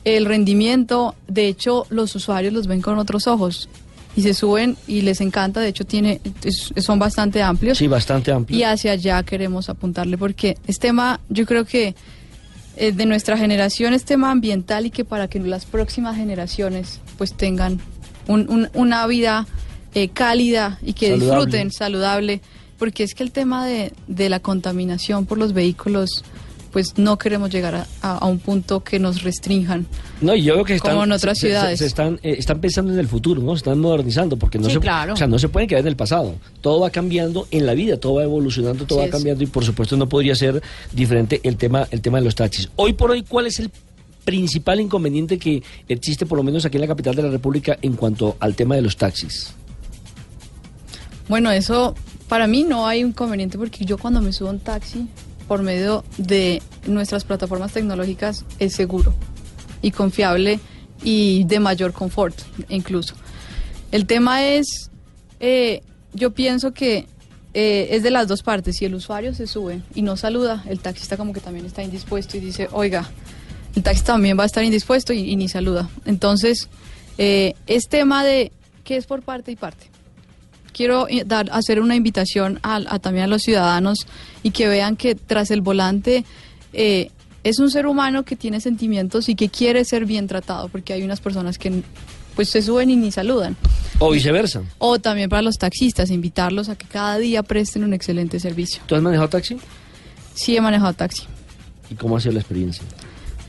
el 0.04 0.26
rendimiento, 0.26 1.14
de 1.28 1.46
hecho 1.48 1.86
los 1.90 2.14
usuarios 2.16 2.52
los 2.52 2.66
ven 2.66 2.80
con 2.82 2.98
otros 2.98 3.26
ojos 3.26 3.68
y 4.16 4.22
se 4.22 4.34
suben 4.34 4.76
y 4.86 5.02
les 5.02 5.20
encanta, 5.20 5.60
de 5.60 5.68
hecho 5.68 5.84
tiene 5.84 6.20
es- 6.44 6.72
son 6.78 6.98
bastante 6.98 7.42
amplios 7.42 7.78
Sí, 7.78 7.86
bastante 7.86 8.32
amplio. 8.32 8.58
y 8.58 8.62
hacia 8.64 8.92
allá 8.92 9.22
queremos 9.22 9.68
apuntarle 9.68 10.18
porque 10.18 10.56
es 10.66 10.78
tema, 10.78 11.20
yo 11.28 11.46
creo 11.46 11.64
que 11.64 11.94
eh, 12.80 12.92
de 12.92 13.06
nuestra 13.06 13.36
generación 13.36 13.92
es 13.92 14.04
tema 14.04 14.30
ambiental 14.30 14.86
y 14.86 14.90
que 14.90 15.04
para 15.04 15.26
que 15.28 15.40
las 15.40 15.66
próximas 15.66 16.16
generaciones 16.16 17.00
pues 17.16 17.34
tengan 17.34 17.80
un- 18.28 18.48
un- 18.48 18.68
una 18.74 19.06
vida 19.06 19.46
eh, 19.94 20.08
cálida 20.08 20.78
y 20.82 20.92
que 20.92 21.08
Saludable. 21.08 21.24
disfruten 21.46 21.72
saludable, 21.72 22.40
porque 22.78 23.02
es 23.02 23.14
que 23.14 23.22
el 23.24 23.32
tema 23.32 23.66
de, 23.66 23.92
de 24.06 24.28
la 24.28 24.38
contaminación 24.38 25.26
por 25.26 25.38
los 25.38 25.54
vehículos 25.54 26.24
pues 26.72 26.98
no 26.98 27.16
queremos 27.18 27.50
llegar 27.50 27.74
a, 27.74 27.86
a- 28.02 28.18
a 28.18 28.26
un 28.26 28.38
punto 28.38 28.84
que 28.84 28.98
nos 28.98 29.22
restrinjan. 29.22 29.86
No, 30.20 30.34
y 30.34 30.42
yo 30.42 30.54
veo 30.54 30.64
que 30.64 30.74
están, 30.74 30.92
Como 30.92 31.04
en 31.04 31.12
otras 31.12 31.38
se- 31.38 31.46
ciudades. 31.48 31.78
se 31.78 31.86
están, 31.86 32.20
eh, 32.22 32.36
están 32.38 32.60
pensando 32.60 32.92
en 32.92 32.98
el 32.98 33.08
futuro, 33.08 33.40
¿no? 33.42 33.52
Se 33.52 33.58
están 33.58 33.78
modernizando, 33.80 34.36
porque 34.36 34.58
no 34.58 34.66
Sí, 34.68 34.74
se, 34.74 34.80
claro. 34.80 35.14
o 35.14 35.16
sea, 35.16 35.26
no 35.26 35.38
se 35.38 35.48
pueden 35.48 35.68
quedar 35.68 35.80
en 35.80 35.88
el 35.88 35.96
pasado. 35.96 36.34
Todo 36.60 36.80
va 36.80 36.90
cambiando 36.90 37.46
en 37.50 37.64
la 37.66 37.74
vida, 37.74 37.98
todo 37.98 38.14
va 38.14 38.24
evolucionando, 38.24 38.84
todo 38.84 38.98
va 38.98 39.06
es. 39.06 39.10
cambiando 39.10 39.42
y 39.44 39.46
por 39.46 39.64
supuesto 39.64 39.96
no 39.96 40.08
podría 40.08 40.34
ser 40.34 40.62
diferente 40.92 41.40
el 41.44 41.56
tema, 41.56 41.88
el 41.90 42.00
tema 42.00 42.18
de 42.18 42.24
los 42.24 42.34
taxis. 42.34 42.68
Hoy 42.76 42.92
por 42.92 43.10
hoy, 43.10 43.22
¿cuál 43.22 43.46
es 43.46 43.58
el 43.60 43.70
principal 44.24 44.78
inconveniente 44.80 45.38
que 45.38 45.62
existe, 45.88 46.26
por 46.26 46.36
lo 46.36 46.44
menos 46.44 46.64
aquí 46.66 46.76
en 46.76 46.82
la 46.82 46.86
capital 46.88 47.14
de 47.14 47.22
la 47.22 47.30
República, 47.30 47.78
en 47.80 47.94
cuanto 47.94 48.36
al 48.40 48.54
tema 48.54 48.74
de 48.74 48.82
los 48.82 48.96
taxis? 48.96 49.54
Bueno, 51.28 51.50
eso 51.50 51.94
para 52.28 52.46
mí 52.46 52.64
no 52.64 52.86
hay 52.86 53.00
inconveniente 53.00 53.58
porque 53.58 53.84
yo 53.84 53.98
cuando 53.98 54.20
me 54.20 54.32
subo 54.32 54.48
a 54.48 54.52
un 54.52 54.60
taxi 54.60 55.06
por 55.48 55.62
medio 55.62 56.04
de 56.18 56.62
nuestras 56.86 57.24
plataformas 57.24 57.72
tecnológicas 57.72 58.44
es 58.58 58.74
seguro 58.74 59.14
y 59.82 59.90
confiable 59.90 60.60
y 61.02 61.44
de 61.44 61.58
mayor 61.58 61.92
confort 61.92 62.38
incluso. 62.68 63.14
El 63.90 64.06
tema 64.06 64.44
es, 64.44 64.90
eh, 65.40 65.82
yo 66.12 66.32
pienso 66.32 66.72
que 66.72 67.06
eh, 67.54 67.88
es 67.90 68.02
de 68.02 68.10
las 68.10 68.28
dos 68.28 68.42
partes. 68.42 68.76
Si 68.76 68.84
el 68.84 68.94
usuario 68.94 69.34
se 69.34 69.46
sube 69.46 69.80
y 69.94 70.02
no 70.02 70.16
saluda, 70.16 70.62
el 70.68 70.80
taxista 70.80 71.16
como 71.16 71.32
que 71.32 71.40
también 71.40 71.64
está 71.64 71.82
indispuesto 71.82 72.36
y 72.36 72.40
dice, 72.40 72.68
oiga, 72.72 73.08
el 73.74 73.82
taxista 73.82 74.12
también 74.12 74.38
va 74.38 74.42
a 74.42 74.46
estar 74.46 74.62
indispuesto 74.62 75.14
y, 75.14 75.34
ni 75.36 75.48
saluda. 75.48 75.88
Entonces, 76.04 76.68
eh, 77.16 77.54
es 77.66 77.88
tema 77.88 78.22
de 78.24 78.52
que 78.84 78.96
es 78.96 79.06
por 79.06 79.22
parte 79.22 79.50
y 79.50 79.56
parte 79.56 79.86
quiero 80.78 81.08
dar, 81.26 81.48
hacer 81.50 81.80
una 81.80 81.96
invitación 81.96 82.60
a, 82.62 82.76
a 82.76 83.00
también 83.00 83.24
a 83.24 83.26
los 83.26 83.42
ciudadanos 83.42 84.06
y 84.44 84.52
que 84.52 84.68
vean 84.68 84.94
que 84.94 85.16
tras 85.16 85.50
el 85.50 85.60
volante 85.60 86.24
eh, 86.72 87.10
es 87.42 87.58
un 87.58 87.68
ser 87.68 87.88
humano 87.88 88.24
que 88.24 88.36
tiene 88.36 88.60
sentimientos 88.60 89.28
y 89.28 89.34
que 89.34 89.48
quiere 89.48 89.84
ser 89.84 90.06
bien 90.06 90.28
tratado, 90.28 90.68
porque 90.68 90.92
hay 90.92 91.02
unas 91.02 91.20
personas 91.20 91.58
que 91.58 91.82
pues 92.36 92.48
se 92.48 92.62
suben 92.62 92.90
y 92.90 92.96
ni 92.96 93.10
saludan. 93.10 93.56
O 93.98 94.12
viceversa. 94.12 94.62
O 94.78 95.00
también 95.00 95.28
para 95.28 95.42
los 95.42 95.56
taxistas, 95.56 96.10
invitarlos 96.10 96.68
a 96.68 96.76
que 96.76 96.86
cada 96.86 97.18
día 97.18 97.42
presten 97.42 97.82
un 97.82 97.92
excelente 97.92 98.38
servicio. 98.38 98.80
¿Tú 98.86 98.94
has 98.94 99.02
manejado 99.02 99.28
taxi? 99.28 99.56
Sí 100.34 100.56
he 100.56 100.60
manejado 100.60 100.92
taxi. 100.92 101.24
¿Y 101.90 101.96
cómo 101.96 102.16
ha 102.16 102.20
sido 102.20 102.34
la 102.34 102.38
experiencia? 102.38 102.84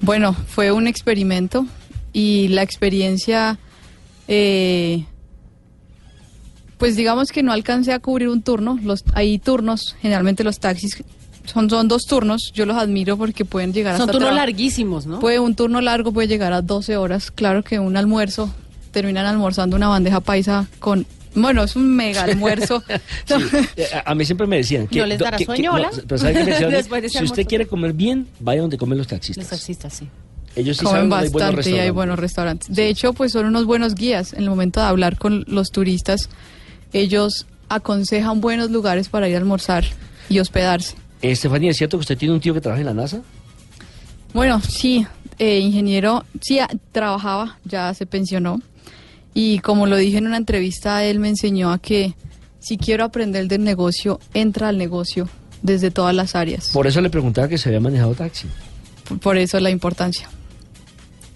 Bueno, 0.01 0.33
fue 0.33 0.71
un 0.71 0.87
experimento 0.87 1.67
y 2.11 2.47
la 2.47 2.63
experiencia, 2.63 3.59
eh, 4.27 5.05
pues 6.79 6.95
digamos 6.95 7.31
que 7.31 7.43
no 7.43 7.51
alcancé 7.51 7.93
a 7.93 7.99
cubrir 7.99 8.29
un 8.29 8.41
turno. 8.41 8.79
Los, 8.81 9.03
hay 9.13 9.37
turnos, 9.37 9.95
generalmente 10.01 10.43
los 10.43 10.59
taxis 10.59 11.03
son, 11.45 11.69
son 11.69 11.87
dos 11.87 12.05
turnos. 12.05 12.51
Yo 12.53 12.65
los 12.65 12.77
admiro 12.77 13.17
porque 13.17 13.45
pueden 13.45 13.73
llegar 13.73 13.97
Son 13.97 14.03
hasta 14.09 14.13
turnos 14.13 14.33
larguísimos, 14.33 15.05
¿no? 15.05 15.19
Puede, 15.19 15.39
un 15.39 15.55
turno 15.55 15.81
largo 15.81 16.11
puede 16.11 16.27
llegar 16.27 16.53
a 16.53 16.61
12 16.61 16.97
horas. 16.97 17.31
Claro 17.31 17.63
que 17.63 17.79
un 17.79 17.97
almuerzo, 17.97 18.53
terminan 18.91 19.25
almorzando 19.25 19.75
una 19.75 19.87
bandeja 19.87 20.21
paisa 20.21 20.67
con... 20.79 21.05
Bueno, 21.35 21.63
es 21.63 21.75
un 21.75 21.95
mega 21.95 22.23
almuerzo. 22.23 22.83
Sí, 23.25 23.35
eh, 23.77 23.87
a, 24.03 24.15
mí 24.15 24.25
siempre 24.25 24.47
me 24.47 24.57
decían 24.57 24.87
que... 24.87 24.99
¿No 24.99 25.05
les 25.05 25.19
dará 25.19 25.37
sueño, 25.37 25.71
no, 25.71 25.77
hola? 25.77 25.91
pero 26.07 26.17
¿sabe 26.17 26.33
qué 26.33 26.43
me 26.43 26.45
decían? 26.51 26.71
Después 26.71 27.01
de 27.01 27.07
ese 27.07 27.19
si 27.19 27.25
usted 27.25 27.45
quiere 27.45 27.67
comer 27.67 27.93
bien, 27.93 28.27
vaya 28.39 28.61
donde 28.61 28.77
comen 28.77 28.97
los 28.97 29.07
taxistas. 29.07 29.43
Los 29.43 29.49
taxistas, 29.49 29.93
sí. 29.93 30.07
Ellos 30.55 30.77
sí 30.77 30.85
comen 30.85 31.09
saben 31.09 31.13
hay 31.13 31.29
bastante 31.29 31.69
y 31.69 31.79
hay 31.79 31.89
buenos 31.91 32.17
restaurantes. 32.17 32.73
De 32.73 32.87
hecho, 32.87 33.13
pues 33.13 33.31
son 33.31 33.45
unos 33.45 33.65
buenos 33.65 33.93
guías. 33.93 34.33
En 34.33 34.39
el 34.39 34.49
momento 34.49 34.79
de 34.79 34.87
hablar 34.87 35.17
con 35.17 35.45
los 35.47 35.69
turistas, 35.69 36.29
ellos 36.93 37.45
aconsejan 37.69 38.41
buenos 38.41 38.71
lugares 38.71 39.09
para 39.09 39.27
ir 39.29 39.35
a 39.35 39.39
almorzar 39.39 39.83
y 40.29 40.39
hospedarse. 40.39 40.95
Eh, 41.21 41.31
Estefanía, 41.31 41.71
¿es 41.71 41.77
cierto 41.77 41.97
que 41.97 42.01
usted 42.01 42.17
tiene 42.17 42.33
un 42.33 42.39
tío 42.39 42.53
que 42.53 42.61
trabaja 42.61 42.79
en 42.81 42.87
la 42.87 42.93
NASA? 42.93 43.21
Bueno, 44.33 44.61
sí, 44.61 45.05
eh, 45.37 45.59
ingeniero, 45.59 46.23
sí, 46.41 46.59
a- 46.59 46.69
trabajaba, 46.91 47.57
ya 47.65 47.93
se 47.93 48.05
pensionó. 48.05 48.61
Y 49.33 49.59
como 49.59 49.85
lo 49.87 49.97
dije 49.97 50.17
en 50.17 50.27
una 50.27 50.37
entrevista, 50.37 51.03
él 51.03 51.19
me 51.19 51.29
enseñó 51.29 51.71
a 51.71 51.79
que 51.79 52.13
si 52.59 52.77
quiero 52.77 53.03
aprender 53.05 53.47
del 53.47 53.63
negocio, 53.63 54.19
entra 54.33 54.69
al 54.69 54.77
negocio 54.77 55.29
desde 55.61 55.91
todas 55.91 56.15
las 56.15 56.35
áreas. 56.35 56.69
Por 56.73 56.87
eso 56.87 57.01
le 57.01 57.09
preguntaba 57.09 57.47
que 57.47 57.57
se 57.57 57.69
había 57.69 57.79
manejado 57.79 58.13
taxi. 58.15 58.47
Por, 59.07 59.19
por 59.19 59.37
eso 59.37 59.59
la 59.59 59.69
importancia. 59.69 60.29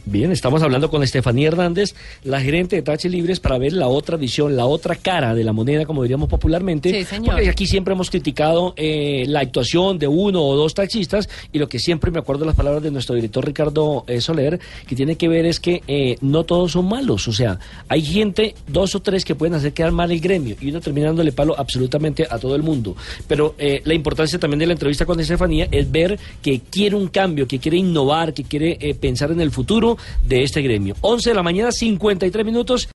Bien, 0.05 0.31
estamos 0.33 0.61
hablando 0.61 0.89
con 0.89 1.01
Estefanía 1.01 1.47
Hernández, 1.47 1.95
la 2.23 2.41
gerente 2.41 2.75
de 2.75 2.81
Taxi 2.81 3.07
Libres, 3.07 3.39
para 3.39 3.57
ver 3.57 3.71
la 3.71 3.87
otra 3.87 4.17
visión, 4.17 4.57
la 4.57 4.65
otra 4.65 4.95
cara 4.95 5.33
de 5.33 5.45
la 5.45 5.53
moneda, 5.53 5.85
como 5.85 6.03
diríamos 6.03 6.27
popularmente. 6.27 6.89
Sí, 6.89 7.05
señor. 7.05 7.35
Porque 7.35 7.49
aquí 7.49 7.65
siempre 7.67 7.93
hemos 7.93 8.09
criticado 8.09 8.73
eh, 8.75 9.23
la 9.27 9.39
actuación 9.39 9.99
de 9.99 10.07
uno 10.07 10.43
o 10.43 10.55
dos 10.57 10.73
taxistas 10.73 11.29
y 11.53 11.59
lo 11.59 11.69
que 11.69 11.79
siempre 11.79 12.11
me 12.11 12.19
acuerdo 12.19 12.43
las 12.43 12.55
palabras 12.55 12.83
de 12.83 12.91
nuestro 12.91 13.15
director 13.15 13.45
Ricardo 13.45 14.03
eh, 14.07 14.19
Soler, 14.19 14.59
que 14.85 14.95
tiene 14.95 15.15
que 15.15 15.29
ver 15.29 15.45
es 15.45 15.61
que 15.61 15.81
eh, 15.87 16.17
no 16.19 16.43
todos 16.43 16.73
son 16.73 16.89
malos. 16.89 17.27
O 17.29 17.33
sea, 17.33 17.59
hay 17.87 18.01
gente, 18.01 18.55
dos 18.67 18.95
o 18.95 19.01
tres, 19.01 19.23
que 19.23 19.35
pueden 19.35 19.53
hacer 19.53 19.73
quedar 19.73 19.93
mal 19.93 20.11
el 20.11 20.19
gremio 20.19 20.57
y 20.59 20.69
uno 20.69 20.81
termina 20.81 21.07
dándole 21.07 21.31
palo 21.31 21.55
absolutamente 21.57 22.27
a 22.29 22.37
todo 22.39 22.55
el 22.55 22.63
mundo. 22.63 22.95
Pero 23.27 23.55
eh, 23.57 23.81
la 23.85 23.93
importancia 23.93 24.37
también 24.37 24.59
de 24.59 24.67
la 24.67 24.73
entrevista 24.73 25.05
con 25.05 25.19
Estefanía 25.19 25.67
es 25.71 25.89
ver 25.89 26.19
que 26.41 26.59
quiere 26.59 26.95
un 26.95 27.07
cambio, 27.07 27.47
que 27.47 27.59
quiere 27.59 27.77
innovar, 27.77 28.33
que 28.33 28.43
quiere 28.43 28.77
eh, 28.81 28.95
pensar 28.95 29.31
en 29.31 29.39
el 29.39 29.51
futuro 29.51 29.92
de 30.25 30.43
este 30.43 30.61
gremio. 30.61 30.95
11 31.01 31.29
de 31.29 31.35
la 31.35 31.43
mañana, 31.43 31.71
53 31.71 32.45
minutos. 32.45 32.87